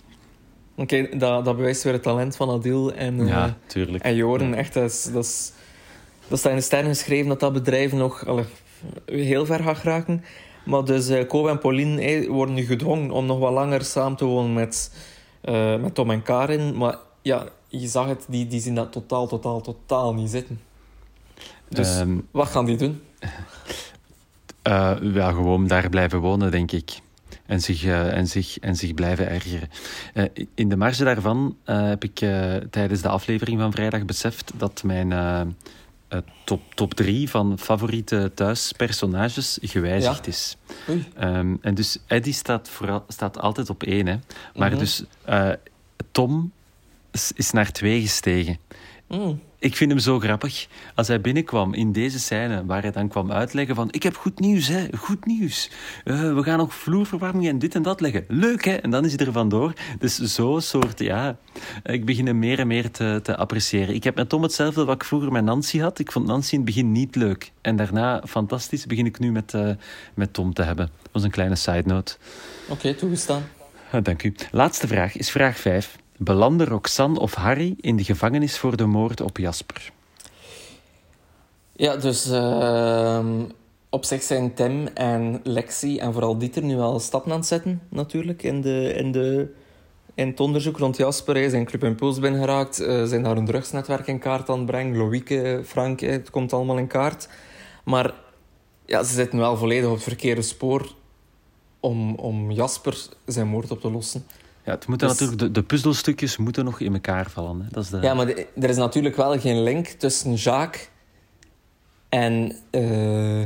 Oké, 0.75 1.07
dat, 1.17 1.45
dat 1.45 1.55
bewijst 1.55 1.83
weer 1.83 1.93
het 1.93 2.03
talent 2.03 2.35
van 2.35 2.49
Adil 2.49 2.93
en, 2.93 3.19
eh, 3.19 3.27
Ja, 3.27 3.57
tuurlijk. 3.65 4.03
en 4.03 4.15
Joren. 4.15 4.53
Echt, 4.53 4.73
dat, 4.73 4.91
is, 4.91 5.03
dat, 5.03 5.23
is, 5.23 5.51
dat 6.27 6.39
staat 6.39 6.51
in 6.51 6.57
de 6.57 6.63
sterren 6.63 6.89
geschreven 6.89 7.27
dat 7.27 7.39
dat 7.39 7.53
bedrijf 7.53 7.91
nog 7.93 8.25
heel 9.05 9.45
ver 9.45 9.63
gaat 9.63 9.77
geraken. 9.77 10.23
Maar 10.67 10.85
dus 10.85 11.09
uh, 11.09 11.27
Kobe 11.27 11.49
en 11.49 11.59
Pauline 11.59 12.01
eh, 12.01 12.29
worden 12.29 12.55
nu 12.55 12.65
gedwongen 12.65 13.11
om 13.11 13.25
nog 13.25 13.39
wat 13.39 13.53
langer 13.53 13.83
samen 13.83 14.17
te 14.17 14.25
wonen 14.25 14.53
met, 14.53 14.91
eh, 15.41 15.75
met 15.75 15.95
Tom 15.95 16.11
en 16.11 16.21
Karin. 16.21 16.77
Maar 16.77 16.95
ja, 17.21 17.45
je 17.67 17.87
zag 17.87 18.07
het, 18.07 18.25
die, 18.29 18.47
die 18.47 18.59
zien 18.61 18.75
dat 18.75 18.91
totaal, 18.91 19.27
totaal, 19.27 19.61
totaal 19.61 20.13
niet 20.13 20.29
zitten. 20.29 20.59
Dus 21.69 21.99
Ehm, 21.99 22.17
wat 22.31 22.47
gaan 22.47 22.65
die 22.65 22.77
doen? 22.77 23.01
ja, 25.13 25.31
gewoon 25.31 25.67
daar 25.67 25.89
blijven 25.89 26.19
wonen, 26.19 26.51
denk 26.51 26.71
ik. 26.71 26.99
En 27.45 27.61
zich, 27.61 27.83
eh, 27.83 28.13
en 28.17 28.27
zich, 28.27 28.57
en 28.59 28.75
zich 28.75 28.93
blijven 28.93 29.29
ergeren. 29.29 29.69
Eh, 30.13 30.23
in 30.55 30.69
de 30.69 30.77
marge 30.77 31.03
daarvan 31.03 31.57
heb 31.63 32.03
ik 32.03 32.15
tijdens 32.69 33.01
de 33.01 33.09
aflevering 33.09 33.59
van 33.59 33.71
vrijdag 33.71 34.05
beseft 34.05 34.51
dat 34.57 34.83
mijn 34.83 35.55
top, 36.43 36.61
top 36.73 36.93
drie 36.93 37.29
van 37.29 37.59
favoriete 37.59 38.31
thuispersonages 38.35 39.57
gewijzigd 39.61 40.25
Ja. 40.25 40.31
is. 40.31 40.57
Ehm, 41.15 41.55
en 41.61 41.75
dus 41.75 41.97
Eddie 42.07 42.33
staat, 42.33 42.69
vooral, 42.69 43.03
staat 43.07 43.39
altijd 43.39 43.69
op 43.69 43.83
één. 43.83 44.07
Hè. 44.07 44.15
Maar 44.55 44.69
Mhm. 44.69 44.79
dus 44.79 45.03
Tom 46.11 46.51
is, 47.35 47.51
naar 47.51 47.71
twee 47.71 48.01
gestegen. 48.01 48.57
Mm. 49.07 49.41
Ik 49.59 49.75
vind 49.75 49.91
hem 49.91 49.99
zo 49.99 50.19
grappig. 50.19 50.67
Als 50.95 51.07
hij 51.07 51.21
binnenkwam 51.21 51.73
in 51.73 51.91
deze 51.91 52.19
scène, 52.19 52.65
waar 52.65 52.81
hij 52.81 52.91
dan 52.91 53.07
kwam 53.07 53.31
uitleggen 53.31 53.75
van 53.75 53.87
ik 53.91 54.03
heb 54.03 54.15
goed 54.15 54.39
nieuws, 54.39 54.67
hè, 54.67 54.87
goed 54.97 55.25
nieuws. 55.25 55.71
Eh, 56.03 56.33
we 56.33 56.43
gaan 56.43 56.57
nog 56.57 56.73
vloerverwarming 56.73 57.47
en 57.47 57.59
dit 57.59 57.75
en 57.75 57.81
dat 57.81 58.01
leggen. 58.01 58.25
Leuk, 58.27 58.65
hè? 58.65 58.73
En 58.73 58.89
dan 58.89 59.05
is 59.05 59.15
hij 59.15 59.25
er 59.25 59.31
vandoor. 59.31 59.73
Dus 59.99 60.17
zo'n 60.17 60.61
soort, 60.61 60.99
ja... 60.99 61.37
Ik 61.83 62.05
begin 62.05 62.25
hem 62.25 62.39
meer 62.39 62.59
en 62.59 62.67
meer 62.67 62.91
te, 62.91 63.19
te 63.23 63.37
appreciëren. 63.37 63.95
Ik 63.95 64.03
heb 64.03 64.15
met 64.15 64.29
Tom 64.29 64.43
hetzelfde 64.43 64.85
wat 64.85 64.95
ik 64.95 65.03
vroeger 65.03 65.31
met 65.31 65.43
Nancy 65.43 65.79
had. 65.79 65.99
Ik 65.99 66.11
vond 66.11 66.27
Nancy 66.27 66.53
in 66.53 66.59
het 66.59 66.67
begin 66.67 66.91
niet 66.91 67.15
leuk. 67.15 67.51
En 67.61 67.75
daarna, 67.75 68.23
fantastisch, 68.27 68.85
begin 68.85 69.05
ik 69.05 69.19
nu 69.19 69.31
met, 69.31 69.53
eh, 69.53 69.69
met 70.13 70.33
Tom 70.33 70.53
te 70.53 70.63
hebben. 70.63 70.89
Dat 71.01 71.11
was 71.11 71.23
een 71.23 71.31
kleine 71.31 71.55
side 71.55 71.83
note. 71.85 72.15
Oké, 72.67 72.93
toegestaan. 72.93 73.43
Ah, 73.91 74.03
dank 74.03 74.23
u. 74.23 74.35
Laatste 74.51 74.87
vraag 74.87 75.17
is 75.17 75.31
vraag 75.31 75.57
5. 75.57 75.97
Belanden 76.17 76.67
Roxanne 76.67 77.19
of 77.19 77.33
Harry 77.33 77.75
in 77.79 77.95
de 77.95 78.03
gevangenis 78.03 78.57
voor 78.57 78.77
de 78.77 78.85
moord 78.85 79.21
op 79.21 79.37
Jasper? 79.37 79.91
Ja, 81.71 81.95
dus 81.95 82.29
ehm, 82.29 83.43
op 83.89 84.05
zich 84.05 84.23
zijn 84.23 84.53
Tim 84.53 84.87
en 84.87 85.39
Lexi 85.43 85.97
en 85.97 86.13
vooral 86.13 86.37
Dieter 86.37 86.63
nu 86.63 86.75
wel 86.75 86.99
stappen 86.99 87.31
aan 87.31 87.37
het 87.37 87.47
zetten, 87.47 87.81
natuurlijk, 87.89 88.43
in, 88.43 88.61
de, 88.61 88.93
in, 88.93 89.11
de, 89.11 89.53
in 90.13 90.27
het 90.27 90.39
onderzoek 90.39 90.77
rond 90.77 90.97
Jasper. 90.97 91.35
Hij 91.35 91.49
zijn 91.49 91.65
Club 91.65 91.83
Impuls 91.83 92.19
binnengeraakt, 92.19 92.79
eh 92.79 93.03
zijn 93.03 93.23
daar 93.23 93.37
een 93.37 93.45
drugsnetwerk 93.45 94.07
in 94.07 94.19
kaart 94.19 94.49
aan 94.49 94.57
het 94.57 94.65
brengen. 94.65 94.97
Loïke, 94.97 95.61
Frank, 95.65 95.99
het 95.99 96.29
komt 96.29 96.53
allemaal 96.53 96.77
in 96.77 96.87
kaart. 96.87 97.29
Maar 97.83 98.13
ja, 98.85 99.03
ze 99.03 99.13
zitten 99.13 99.39
wel 99.39 99.57
volledig 99.57 99.87
op 99.89 99.93
het 99.95 100.03
verkeerde 100.03 100.41
spoor 100.41 100.93
om, 101.79 102.15
om 102.15 102.51
Jasper 102.51 102.97
zijn 103.25 103.47
moord 103.47 103.71
op 103.71 103.81
te 103.81 103.91
lossen. 103.91 104.25
Ja, 104.67 104.73
het 104.73 104.87
moeten 104.87 105.07
Dus- 105.07 105.19
natuurlijk, 105.19 105.39
de, 105.47 105.59
de 105.59 105.63
puzzelstukjes 105.67 106.37
moeten 106.37 106.65
nog 106.65 106.79
in 106.79 106.93
elkaar 106.93 107.29
vallen. 107.29 107.59
Hè. 107.61 107.67
Dat 107.71 107.83
is 107.83 107.89
de... 107.89 107.97
Ja, 108.01 108.13
maar 108.13 108.25
de- 108.25 108.47
er 108.55 108.69
is 108.69 108.75
natuurlijk 108.77 109.15
wel 109.15 109.39
geen 109.39 109.63
link 109.63 109.87
tussen 109.87 110.33
Jacques 110.33 110.89
en, 112.09 112.55
eh 112.69 113.41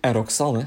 en 0.00 0.12
Roxanne. 0.12 0.64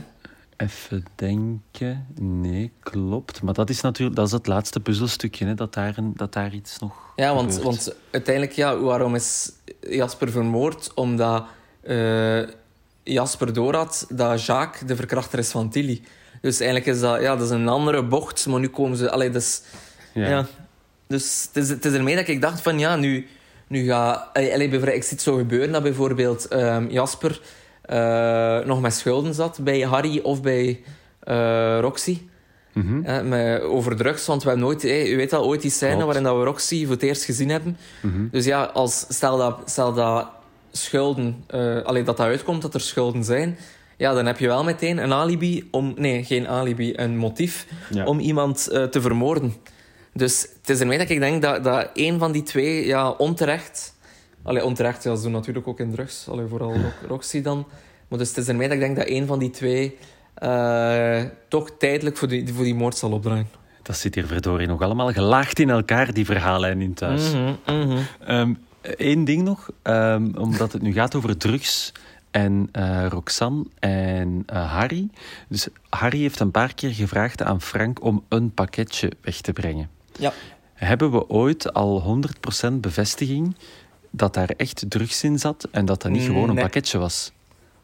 Even 0.58 1.06
denken. 1.16 2.06
Nee, 2.20 2.72
klopt. 2.80 3.42
Maar 3.42 3.54
dat 3.54 3.70
is 3.70 3.82
natuurlijk 3.82 4.18
dat 4.18 4.26
is 4.28 4.32
het 4.34 4.48
laatste 4.48 4.80
puzzelstukje, 4.80 5.46
hè, 5.46 5.54
dat, 5.54 5.74
daar 5.74 5.98
een, 5.98 6.14
dat 6.16 6.34
daar 6.34 6.54
iets 6.54 6.80
nog 6.80 6.94
Ja, 7.16 7.34
want, 7.36 7.54
gebeurt. 7.54 7.64
want 7.64 7.96
uiteindelijk, 8.12 8.56
ja, 8.56 8.78
waarom 8.80 9.16
is 9.16 9.52
Jasper 9.80 10.32
vermoord? 10.32 10.94
Omdat 10.94 11.46
eh, 11.82 12.42
Jasper 13.04 13.54
doorhad 13.54 14.06
dat 14.10 14.46
Jacques 14.46 14.88
de 14.88 14.96
verkrachter 14.96 15.40
is 15.40 15.52
van 15.52 15.70
Tilly. 15.70 16.02
Dus 16.42 16.60
eigenlijk 16.60 16.92
is 16.96 17.00
dat, 17.00 17.22
ja, 17.22 17.36
dat 17.36 17.46
is 17.46 17.50
een 17.52 17.68
andere 17.68 18.04
bocht, 18.04 18.48
maar 18.48 18.60
nu 18.60 18.68
komen 18.68 18.98
ze... 18.98 19.12
Allee, 19.12 19.30
dus, 19.30 19.62
Ja. 20.14 20.30
ja. 20.30 20.46
Dus 21.08 21.48
het 21.54 21.64
is, 21.64 21.70
het 21.70 21.86
is 21.86 21.94
ermee 21.94 22.16
dat 22.16 22.28
ik 22.28 22.42
dacht 22.42 22.62
van, 22.62 22.80
ja, 22.80 22.96
nu, 22.96 23.28
nu 23.68 23.86
ga... 23.86 24.30
Allee, 24.34 24.70
ik 24.70 25.04
zie 25.04 25.12
het 25.12 25.22
zo 25.22 25.36
gebeuren 25.36 25.72
dat 25.72 25.84
bijvoorbeeld 25.84 26.48
ehm, 26.48 26.88
Jasper 26.90 27.42
eh, 27.82 28.60
nog 28.66 28.82
met 28.82 28.94
schulden 28.94 29.34
zat 29.34 29.60
bij 29.62 29.82
Harry 29.82 30.20
of 30.24 30.42
bij 30.42 30.84
eh, 31.20 31.80
Roxy. 31.80 32.22
Mhm. 32.74 33.04
hè, 33.04 33.24
met, 33.24 33.62
over 33.62 33.96
drugs. 33.96 34.26
Want 34.26 34.44
we 34.44 34.50
hebben 34.50 34.68
nooit, 34.68 34.82
hè, 34.82 35.04
u 35.04 35.16
weet 35.16 35.34
al, 35.34 35.46
ooit 35.46 35.62
die 35.62 35.72
scène 35.72 35.92
Klopt. 35.92 36.06
waarin 36.06 36.24
dat 36.24 36.38
we 36.38 36.44
Roxy 36.44 36.84
voor 36.84 36.94
het 36.94 37.04
eerst 37.04 37.24
gezien 37.24 37.50
hebben. 37.50 37.78
Mhm. 38.02 38.28
Dus 38.32 38.46
ja, 38.46 38.64
als, 38.64 39.06
stel, 39.10 39.38
dat, 39.38 39.62
stel 39.66 39.94
dat 39.94 40.28
schulden, 40.72 41.44
eh 41.48 41.82
allee, 41.82 42.04
dat 42.04 42.18
dat 42.18 42.26
uitkomt 42.26 42.62
dat 42.62 42.74
er 42.74 42.82
schulden 42.82 43.24
zijn, 43.24 43.58
ja, 44.02 44.14
dan 44.14 44.26
heb 44.26 44.40
je 44.40 44.48
wel 44.48 44.64
meteen 44.64 44.98
een 44.98 45.14
alibi 45.14 45.68
om, 45.72 45.94
nee, 45.98 46.24
geen 46.24 46.48
alibi, 46.48 46.94
een 46.96 47.18
motief 47.18 47.68
Ja. 47.90 48.06
om 48.06 48.20
iemand 48.20 48.68
eh, 48.68 48.84
te 48.84 49.02
vermoorden. 49.02 49.54
Dus 50.14 50.48
het 50.60 50.70
is 50.70 50.80
ermee 50.80 50.98
dat 50.98 51.10
ik 51.10 51.20
denk 51.20 51.42
dat, 51.42 51.64
dat 51.64 51.90
een 51.94 52.20
van 52.20 52.32
die 52.32 52.44
twee 52.44 52.86
ja, 52.86 53.10
onterecht, 53.10 53.94
allee, 54.44 54.66
onterecht, 54.66 55.04
ja, 55.04 55.16
ze 55.16 55.22
doen 55.24 55.32
natuurlijk 55.32 55.68
ook 55.68 55.80
in 55.80 55.92
drugs, 55.92 56.28
allee, 56.30 56.46
vooral 56.48 56.72
Ro- 56.84 57.08
Roxy 57.08 57.42
dan. 57.42 57.68
Maar 58.08 58.20
dus 58.20 58.28
het 58.28 58.38
is 58.38 58.48
ermee 58.48 58.68
dat 58.68 58.76
ik 58.76 58.84
denk 58.84 58.96
dat 58.96 59.08
een 59.10 59.28
van 59.28 59.40
die 59.40 59.50
twee 59.50 59.98
eh, 60.34 61.22
toch 61.48 61.70
tijdelijk 61.78 62.18
voor 62.18 62.28
die, 62.28 62.54
voor 62.54 62.64
die 62.64 62.76
moord 62.76 62.98
zal 62.98 63.12
opdraaien. 63.12 63.50
Dat 63.84 63.98
zit 63.98 64.16
hier 64.16 64.26
verdorie 64.28 64.68
nog 64.68 64.82
allemaal 64.82 65.12
gelaagd 65.12 65.60
in 65.60 65.70
elkaar, 65.70 66.14
die 66.14 66.26
verhaallijn 66.26 66.82
in 66.82 66.94
thuis. 66.94 67.34
Mhm, 67.34 67.54
mhm. 68.28 68.54
Eén 68.82 69.26
ding 69.26 69.42
nog, 69.44 69.70
ehm, 69.82 70.32
omdat 70.38 70.72
het 70.74 70.82
nu 70.82 70.94
gaat 70.94 71.16
over 71.16 71.38
drugs 71.38 71.92
en 72.32 72.70
eh, 72.72 73.06
Roxanne 73.10 73.66
en 73.80 74.44
eh, 74.46 74.72
Harry. 74.72 75.10
Dus 75.48 75.68
Harry 75.90 76.20
heeft 76.20 76.40
een 76.40 76.52
paar 76.52 76.74
keer 76.74 76.94
gevraagd 76.94 77.42
aan 77.44 77.62
Frank 77.62 78.04
om 78.04 78.24
een 78.28 78.54
pakketje 78.54 79.12
weg 79.22 79.42
te 79.42 79.54
brengen. 79.54 79.90
Ja. 80.20 80.34
Hebben 80.74 81.12
we 81.12 81.30
ooit 81.30 81.74
al 81.74 82.22
100% 82.70 82.74
bevestiging 82.74 83.56
dat 84.10 84.34
daar 84.34 84.50
echt 84.58 84.84
drugs 84.90 85.24
in 85.24 85.40
zat 85.40 85.68
en 85.72 85.86
dat 85.86 86.02
dat 86.02 86.12
niet 86.12 86.24
gewoon 86.24 86.50
een 86.50 86.56
Nee. 86.56 86.64
pakketje 86.64 86.98
was? 86.98 87.32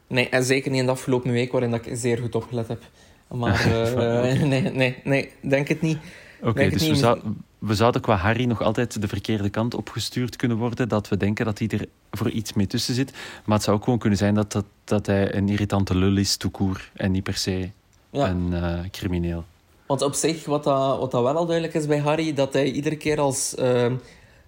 Nee, 0.07 0.29
en 0.29 0.43
zeker 0.43 0.71
niet 0.71 0.79
in 0.79 0.85
de 0.85 0.91
afgelopen 0.91 1.31
week 1.31 1.51
waarin 1.51 1.71
dat 1.71 1.85
ik 1.85 1.97
zeer 1.97 2.17
goed 2.17 2.35
opgelet 2.35 2.67
heb. 2.67 2.83
Maar 3.27 3.59
eh, 3.95 4.41
nee, 4.43 4.61
nee, 4.71 4.95
nee, 5.03 5.31
denk 5.41 5.67
het 5.67 5.81
niet. 5.81 5.97
Oké, 6.41 6.69
dus 6.69 6.83
we, 6.83 6.89
niet. 6.89 6.97
zou- 6.99 7.19
we 7.59 7.75
zouden 7.75 8.01
qua 8.01 8.15
Harry 8.15 8.45
nog 8.45 8.61
altijd 8.61 9.01
de 9.01 9.07
verkeerde 9.07 9.49
kant 9.49 9.73
opgestuurd 9.75 10.35
kunnen 10.35 10.57
worden. 10.57 10.89
Dat 10.89 11.07
we 11.07 11.17
denken 11.17 11.45
dat 11.45 11.59
hij 11.59 11.67
er 11.67 11.85
voor 12.11 12.29
iets 12.29 12.53
mee 12.53 12.67
tussen 12.67 12.93
zit. 12.93 13.11
Maar 13.45 13.55
het 13.55 13.63
zou 13.65 13.77
ook 13.77 13.83
gewoon 13.83 13.99
kunnen 13.99 14.17
zijn 14.17 14.33
dat, 14.33 14.51
dat, 14.51 14.65
dat 14.83 15.05
hij 15.05 15.35
een 15.35 15.49
irritante 15.49 15.95
lul 15.95 16.17
is, 16.17 16.37
court, 16.51 16.89
En 16.93 17.11
niet 17.11 17.23
per 17.23 17.37
se 17.37 17.69
Ja. 18.09 18.29
een 18.29 18.53
eh, 18.53 18.79
crimineel. 18.91 19.43
Want 19.85 20.01
op 20.01 20.13
zich, 20.13 20.45
wat 20.45 20.63
dat, 20.63 20.99
wat 20.99 21.11
dat 21.11 21.23
wel 21.23 21.35
al 21.35 21.45
duidelijk 21.45 21.75
is 21.75 21.85
bij 21.87 21.97
Harry, 21.99 22.33
dat 22.33 22.53
hij 22.53 22.71
iedere 22.71 22.95
keer 22.97 23.19
als, 23.19 23.55
ehm, 23.55 23.95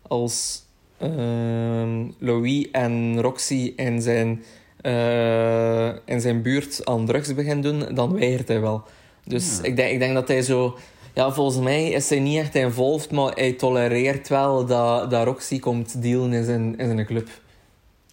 als 0.07 0.63
ehm, 0.97 2.05
Louis 2.17 2.71
en 2.71 3.21
Roxy 3.21 3.73
in 3.75 4.01
zijn, 4.01 4.43
eh, 4.81 5.87
in 6.05 6.21
zijn 6.21 6.41
buurt 6.41 6.85
aan 6.85 7.05
drugs 7.05 7.33
begint 7.33 7.63
doen, 7.63 7.85
dan 7.93 8.13
weigert 8.13 8.47
hij 8.47 8.61
wel. 8.61 8.83
Dus 9.23 9.57
Ja. 9.57 9.63
ik, 9.63 9.75
denk, 9.75 9.91
ik 9.91 9.99
denk 9.99 10.13
dat 10.13 10.27
hij 10.27 10.41
zo... 10.41 10.77
Ja, 11.19 11.31
volgens 11.31 11.63
mij 11.63 11.89
is 11.89 12.09
hij 12.09 12.19
niet 12.19 12.37
echt 12.37 12.55
involved, 12.55 13.11
maar 13.11 13.31
hij 13.31 13.53
tolereert 13.53 14.27
wel 14.27 14.65
dat, 14.65 15.09
dat 15.09 15.25
Roxy 15.25 15.59
komt 15.59 16.01
dealen 16.01 16.33
in 16.33 16.43
zijn, 16.43 16.77
in 16.77 16.85
zijn 16.85 17.05
club. 17.05 17.29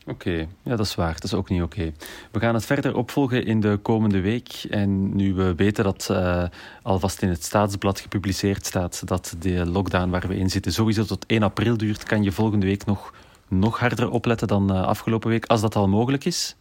Oké, 0.06 0.30
ja, 0.62 0.76
dat 0.76 0.86
is 0.86 0.94
waar. 0.94 1.12
Dat 1.12 1.24
is 1.24 1.34
ook 1.34 1.48
niet 1.48 1.62
oké. 1.62 1.92
We 2.32 2.40
gaan 2.40 2.54
het 2.54 2.64
verder 2.64 2.96
opvolgen 2.96 3.46
in 3.46 3.60
de 3.60 3.78
komende 3.82 4.20
week. 4.20 4.66
En 4.70 5.16
nu 5.16 5.34
we 5.34 5.54
weten 5.54 5.84
dat 5.84 6.08
eh, 6.10 6.44
alvast 6.82 7.22
in 7.22 7.28
het 7.28 7.44
Staatsblad 7.44 8.00
gepubliceerd 8.00 8.66
staat 8.66 9.08
dat 9.08 9.36
de 9.38 9.66
lockdown 9.66 10.10
waar 10.10 10.28
we 10.28 10.36
in 10.36 10.50
zitten 10.50 10.72
sowieso 10.72 11.04
tot 11.04 11.26
1 11.26 11.42
april 11.42 11.76
duurt, 11.76 12.02
kan 12.02 12.22
je 12.22 12.32
volgende 12.32 12.66
week 12.66 12.84
nog, 12.84 13.14
nog 13.48 13.78
harder 13.78 14.10
opletten 14.10 14.48
dan 14.48 14.72
eh, 14.72 14.82
afgelopen 14.82 15.30
week, 15.30 15.46
als 15.46 15.60
dat 15.60 15.76
al 15.76 15.88
mogelijk 15.88 16.24
is. 16.24 16.56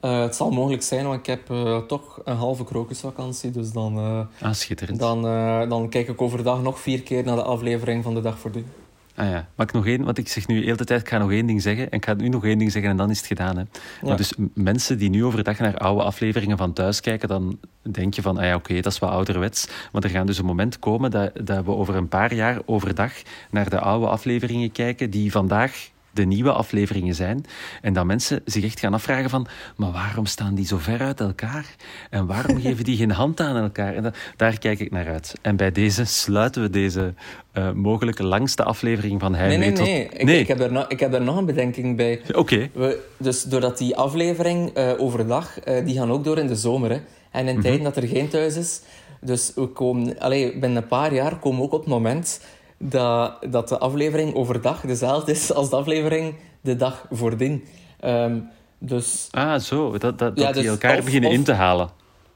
Eh, 0.00 0.20
het 0.20 0.34
zal 0.36 0.50
mogelijk 0.50 0.82
zijn, 0.82 1.06
want 1.06 1.18
ik 1.18 1.26
heb 1.26 1.50
eh, 1.50 1.78
toch 1.78 2.20
een 2.24 2.36
halve 2.36 2.64
krokusvakantie, 2.64 3.50
dus 3.50 3.72
dan... 3.72 3.96
eh, 3.98 4.46
Ah, 4.48 4.52
schitterend. 4.54 4.98
Dan, 4.98 5.22
dan 5.68 5.88
kijk 5.88 6.08
ik 6.08 6.22
overdag 6.22 6.62
nog 6.62 6.80
vier 6.80 7.02
keer 7.02 7.24
naar 7.24 7.36
de 7.36 7.42
aflevering 7.42 8.04
van 8.04 8.14
de 8.14 8.20
dag 8.20 8.38
voor 8.38 8.50
dien. 8.50 8.66
Ah 9.14 9.28
ja, 9.28 9.48
mag 9.54 9.66
ik 9.66 9.72
nog 9.72 9.86
één? 9.86 10.04
Want 10.04 10.18
ik 10.18 10.28
zeg 10.28 10.46
nu 10.46 10.58
de 10.60 10.64
hele 10.64 10.84
tijd, 10.84 11.00
ik 11.00 11.08
ga 11.08 11.18
nog 11.18 11.30
één 11.30 11.46
ding 11.46 11.62
zeggen. 11.62 11.90
En 11.90 11.96
ik 11.98 12.04
ga 12.04 12.14
nu 12.14 12.28
nog 12.28 12.44
één 12.44 12.58
ding 12.58 12.72
zeggen 12.72 12.90
en 12.90 12.96
dan 12.96 13.10
is 13.10 13.18
het 13.18 13.26
gedaan. 13.26 13.56
Hè. 13.56 13.62
Maar 14.02 14.16
dus 14.16 14.32
mensen 14.54 14.98
die 14.98 15.10
nu 15.10 15.24
overdag 15.24 15.58
naar 15.58 15.76
oude 15.76 16.02
afleveringen 16.02 16.56
van 16.56 16.72
thuis 16.72 17.00
kijken, 17.00 17.28
dan 17.28 17.58
denk 17.82 18.14
je 18.14 18.22
van, 18.22 18.38
ah 18.38 18.44
ja, 18.44 18.54
oké, 18.54 18.80
dat 18.80 18.92
is 18.92 18.98
wel 18.98 19.10
ouderwets. 19.10 19.68
Maar 19.92 20.02
er 20.02 20.10
gaan 20.10 20.26
dus 20.26 20.38
een 20.38 20.44
moment 20.44 20.78
komen 20.78 21.10
dat, 21.10 21.30
dat 21.44 21.64
we 21.64 21.70
over 21.70 21.94
een 21.94 22.08
paar 22.08 22.34
jaar 22.34 22.60
overdag 22.66 23.12
naar 23.50 23.70
de 23.70 23.80
oude 23.80 24.06
afleveringen 24.06 24.72
kijken 24.72 25.10
die 25.10 25.32
vandaag 25.32 25.88
de 26.10 26.24
nieuwe 26.24 26.52
afleveringen 26.52 27.14
zijn. 27.14 27.44
En 27.82 27.92
dat 27.92 28.04
mensen 28.04 28.40
zich 28.44 28.64
echt 28.64 28.80
gaan 28.80 28.94
afvragen 28.94 29.30
van, 29.30 29.46
maar 29.76 29.92
waarom 29.92 30.26
staan 30.26 30.54
die 30.54 30.66
zo 30.66 30.76
ver 30.78 31.00
uit 31.00 31.20
elkaar? 31.20 31.66
En 32.10 32.26
waarom 32.26 32.60
geven 32.66 32.84
die 32.84 32.96
geen 32.96 33.10
hand 33.10 33.40
aan 33.40 33.56
elkaar? 33.56 33.94
En 33.94 34.02
dat- 34.02 34.16
daar 34.36 34.58
kijk 34.58 34.80
ik 34.80 34.90
naar 34.90 35.06
uit. 35.08 35.34
En 35.42 35.56
bij 35.56 35.72
deze 35.72 36.04
sluiten 36.04 36.62
we 36.62 36.70
deze 36.70 37.14
eh 37.52 37.70
mogelijke 37.72 38.24
langste 38.24 38.64
aflevering 38.64 39.20
van 39.20 39.34
Hij 39.34 39.48
Nee, 39.48 39.58
nee, 39.58 39.72
Tot- 39.72 39.86
nee. 39.86 40.02
Ik, 40.04 40.22
nee. 40.24 40.38
Ik, 40.40 40.48
heb 40.48 40.60
er 40.60 40.72
nog, 40.72 40.88
ik 40.88 41.00
heb 41.00 41.14
er 41.14 41.22
nog 41.22 41.36
een 41.36 41.46
bedenking 41.46 41.96
bij. 41.96 42.20
Oké. 42.34 42.70
Dus 43.16 43.42
doordat 43.42 43.78
die 43.78 43.96
aflevering 43.96 44.70
eh, 44.74 44.90
overdag, 44.98 45.60
eh, 45.60 45.84
die 45.84 45.94
gaan 45.96 46.10
ook 46.10 46.24
door 46.24 46.38
in 46.38 46.46
de 46.46 46.56
zomer. 46.56 46.90
Hè. 46.90 46.98
En 47.30 47.48
in 47.48 47.60
tijden 47.60 47.82
dat 47.82 47.96
er 47.96 48.06
geen 48.08 48.28
thuis 48.28 48.56
is. 48.56 48.80
Dus 49.20 49.52
we 49.54 49.66
komen, 49.66 50.18
allee, 50.18 50.58
binnen 50.58 50.82
een 50.82 50.88
paar 50.88 51.14
jaar 51.14 51.36
komen 51.38 51.58
we 51.58 51.64
ook 51.64 51.72
op 51.72 51.80
het 51.80 51.88
moment 51.88 52.40
dat, 52.78 53.36
dat 53.50 53.68
de 53.68 53.78
aflevering 53.78 54.34
overdag 54.34 54.80
dezelfde 54.80 55.32
is 55.32 55.52
als 55.52 55.70
de 55.70 55.76
aflevering 55.76 56.34
de 56.60 56.76
dag 56.76 57.06
voordien. 57.10 57.64
Ehm 58.00 58.36
dus 58.78 59.28
Ah, 59.30 59.60
zo. 59.60 59.90
Dat, 59.90 60.00
dat, 60.00 60.18
dat 60.18 60.38
Ja, 60.38 60.52
die 60.52 60.62
dus 60.62 60.70
elkaar 60.70 60.98
of- 60.98 61.04
beginnen 61.04 61.30
of- 61.30 61.36
in 61.36 61.44
te 61.44 61.52
halen. 61.52 61.88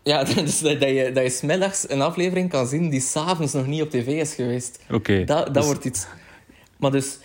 ja, 0.03 0.25
dus 0.35 0.61
dat, 0.61 0.81
dat 0.81 0.89
je, 0.89 1.11
dat 1.15 1.23
je 1.23 1.31
smiddags 1.31 1.91
een 1.91 2.01
aflevering 2.03 2.51
kan 2.51 2.67
zien 2.67 2.89
die 2.91 3.01
s'avonds 3.01 3.53
nog 3.53 3.67
niet 3.67 3.83
op 3.83 3.91
tv 3.91 4.07
is 4.07 4.35
geweest. 4.35 4.79
Oké. 4.91 5.25
Dat, 5.25 5.45
dat 5.45 5.55
Dus- 5.55 5.65
wordt 5.67 5.85
iets. 5.85 6.07
Maar 6.79 6.91
dus... 6.91 7.19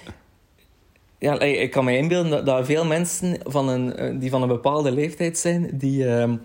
Ja, 1.19 1.39
ik 1.39 1.71
kan 1.71 1.86
me 1.86 1.97
inbeelden 1.97 2.32
dat, 2.32 2.45
dat 2.45 2.65
veel 2.65 2.86
mensen 2.86 3.38
van 3.43 3.67
een, 3.69 3.95
eh, 3.95 4.19
die 4.19 4.30
van 4.30 4.41
een 4.41 4.47
bepaalde 4.47 4.91
leeftijd 4.91 5.38
zijn, 5.38 5.69
die, 5.73 6.08
ehm, 6.08 6.36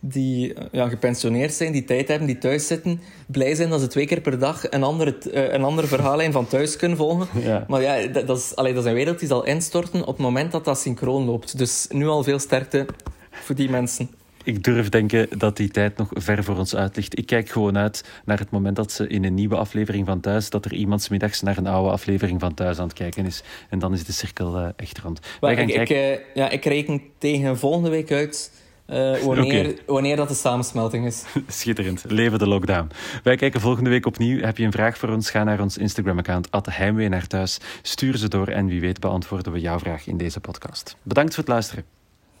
die 0.00 0.54
eh, 0.54 0.64
ja, 0.72 0.88
gepensioneerd 0.88 1.52
zijn, 1.52 1.72
die 1.72 1.84
tijd 1.84 2.08
hebben, 2.08 2.26
die 2.26 2.38
thuis 2.38 2.66
zitten, 2.66 3.00
blij 3.26 3.54
zijn 3.54 3.70
dat 3.70 3.80
ze 3.80 3.86
twee 3.86 4.06
keer 4.06 4.20
per 4.20 4.38
dag 4.38 4.70
een 4.70 4.82
andere, 4.82 5.18
eh, 5.18 5.52
een 5.52 5.64
andere 5.64 5.86
verhaallijn 5.86 6.32
van 6.32 6.46
thuis 6.46 6.76
kunnen 6.76 6.96
volgen. 6.96 7.26
Ja. 7.48 7.64
Maar 7.68 7.82
ja, 7.82 8.06
dat, 8.06 8.26
dat, 8.26 8.38
is, 8.38 8.56
allee, 8.56 8.74
dat 8.74 8.82
is 8.84 8.88
een 8.88 8.96
wereld 8.96 9.18
die 9.18 9.28
zal 9.28 9.44
instorten 9.44 10.00
op 10.00 10.06
het 10.06 10.18
moment 10.18 10.52
dat 10.52 10.64
dat 10.64 10.78
synchroon 10.78 11.24
loopt. 11.24 11.58
Dus 11.58 11.86
nu 11.90 12.06
al 12.06 12.22
veel 12.22 12.38
sterkte 12.38 12.86
voor 13.30 13.54
die 13.54 13.70
mensen. 13.70 14.10
Ik 14.48 14.64
durf 14.64 14.88
denken 14.88 15.38
dat 15.38 15.56
die 15.56 15.68
tijd 15.68 15.96
nog 15.96 16.08
ver 16.12 16.44
voor 16.44 16.56
ons 16.56 16.76
uit 16.76 16.96
ligt. 16.96 17.18
Ik 17.18 17.26
kijk 17.26 17.48
gewoon 17.48 17.78
uit 17.78 18.04
naar 18.24 18.38
het 18.38 18.50
moment 18.50 18.76
dat 18.76 18.92
ze 18.92 19.06
in 19.06 19.24
een 19.24 19.34
nieuwe 19.34 19.56
aflevering 19.56 20.06
van 20.06 20.20
Thuis, 20.20 20.50
dat 20.50 20.64
er 20.64 20.72
iemand 20.72 21.10
middags 21.10 21.42
naar 21.42 21.56
een 21.56 21.66
oude 21.66 21.90
aflevering 21.90 22.40
van 22.40 22.54
Thuis 22.54 22.78
aan 22.78 22.86
het 22.86 22.96
kijken 22.96 23.26
is. 23.26 23.42
En 23.70 23.78
dan 23.78 23.92
is 23.92 24.04
de 24.04 24.12
cirkel 24.12 24.56
eh, 24.56 24.68
echt 24.76 24.98
rond. 24.98 25.20
Maar 25.20 25.30
Wij 25.40 25.56
gaan 25.56 25.68
ik, 25.68 25.74
ik, 25.74 25.86
kijken... 25.86 26.24
ja, 26.34 26.50
ik 26.50 26.64
reken 26.64 27.02
tegen 27.18 27.58
volgende 27.58 27.88
week 27.88 28.12
uit 28.12 28.50
eh, 28.88 29.16
wanneer, 29.16 29.78
wanneer 29.86 30.16
dat 30.16 30.28
de 30.28 30.34
samensmelting 30.34 31.06
is. 31.06 31.24
Schitterend. 31.46 32.04
Leven 32.06 32.38
de 32.38 32.48
lockdown. 32.48 32.90
Wij 33.22 33.36
kijken 33.36 33.60
volgende 33.60 33.90
week 33.90 34.06
opnieuw. 34.06 34.40
Heb 34.40 34.58
je 34.58 34.64
een 34.64 34.72
vraag 34.72 34.98
voor 34.98 35.08
ons? 35.08 35.30
Ga 35.30 35.44
naar 35.44 35.60
ons 35.60 35.78
Instagram-account, 35.78 36.48
Heimwee 36.70 37.08
naar 37.08 37.26
thuis. 37.26 37.58
Stuur 37.82 38.16
ze 38.16 38.28
door 38.28 38.48
en 38.48 38.66
wie 38.66 38.80
weet 38.80 39.00
beantwoorden 39.00 39.52
we 39.52 39.60
jouw 39.60 39.78
vraag 39.78 40.06
in 40.06 40.16
deze 40.16 40.40
podcast. 40.40 40.96
Bedankt 41.02 41.34
voor 41.34 41.44
het 41.44 41.52
luisteren. 41.52 41.84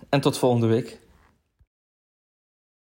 En 0.08 0.20
tot 0.20 0.38
volgende 0.38 0.66
week. 0.66 0.98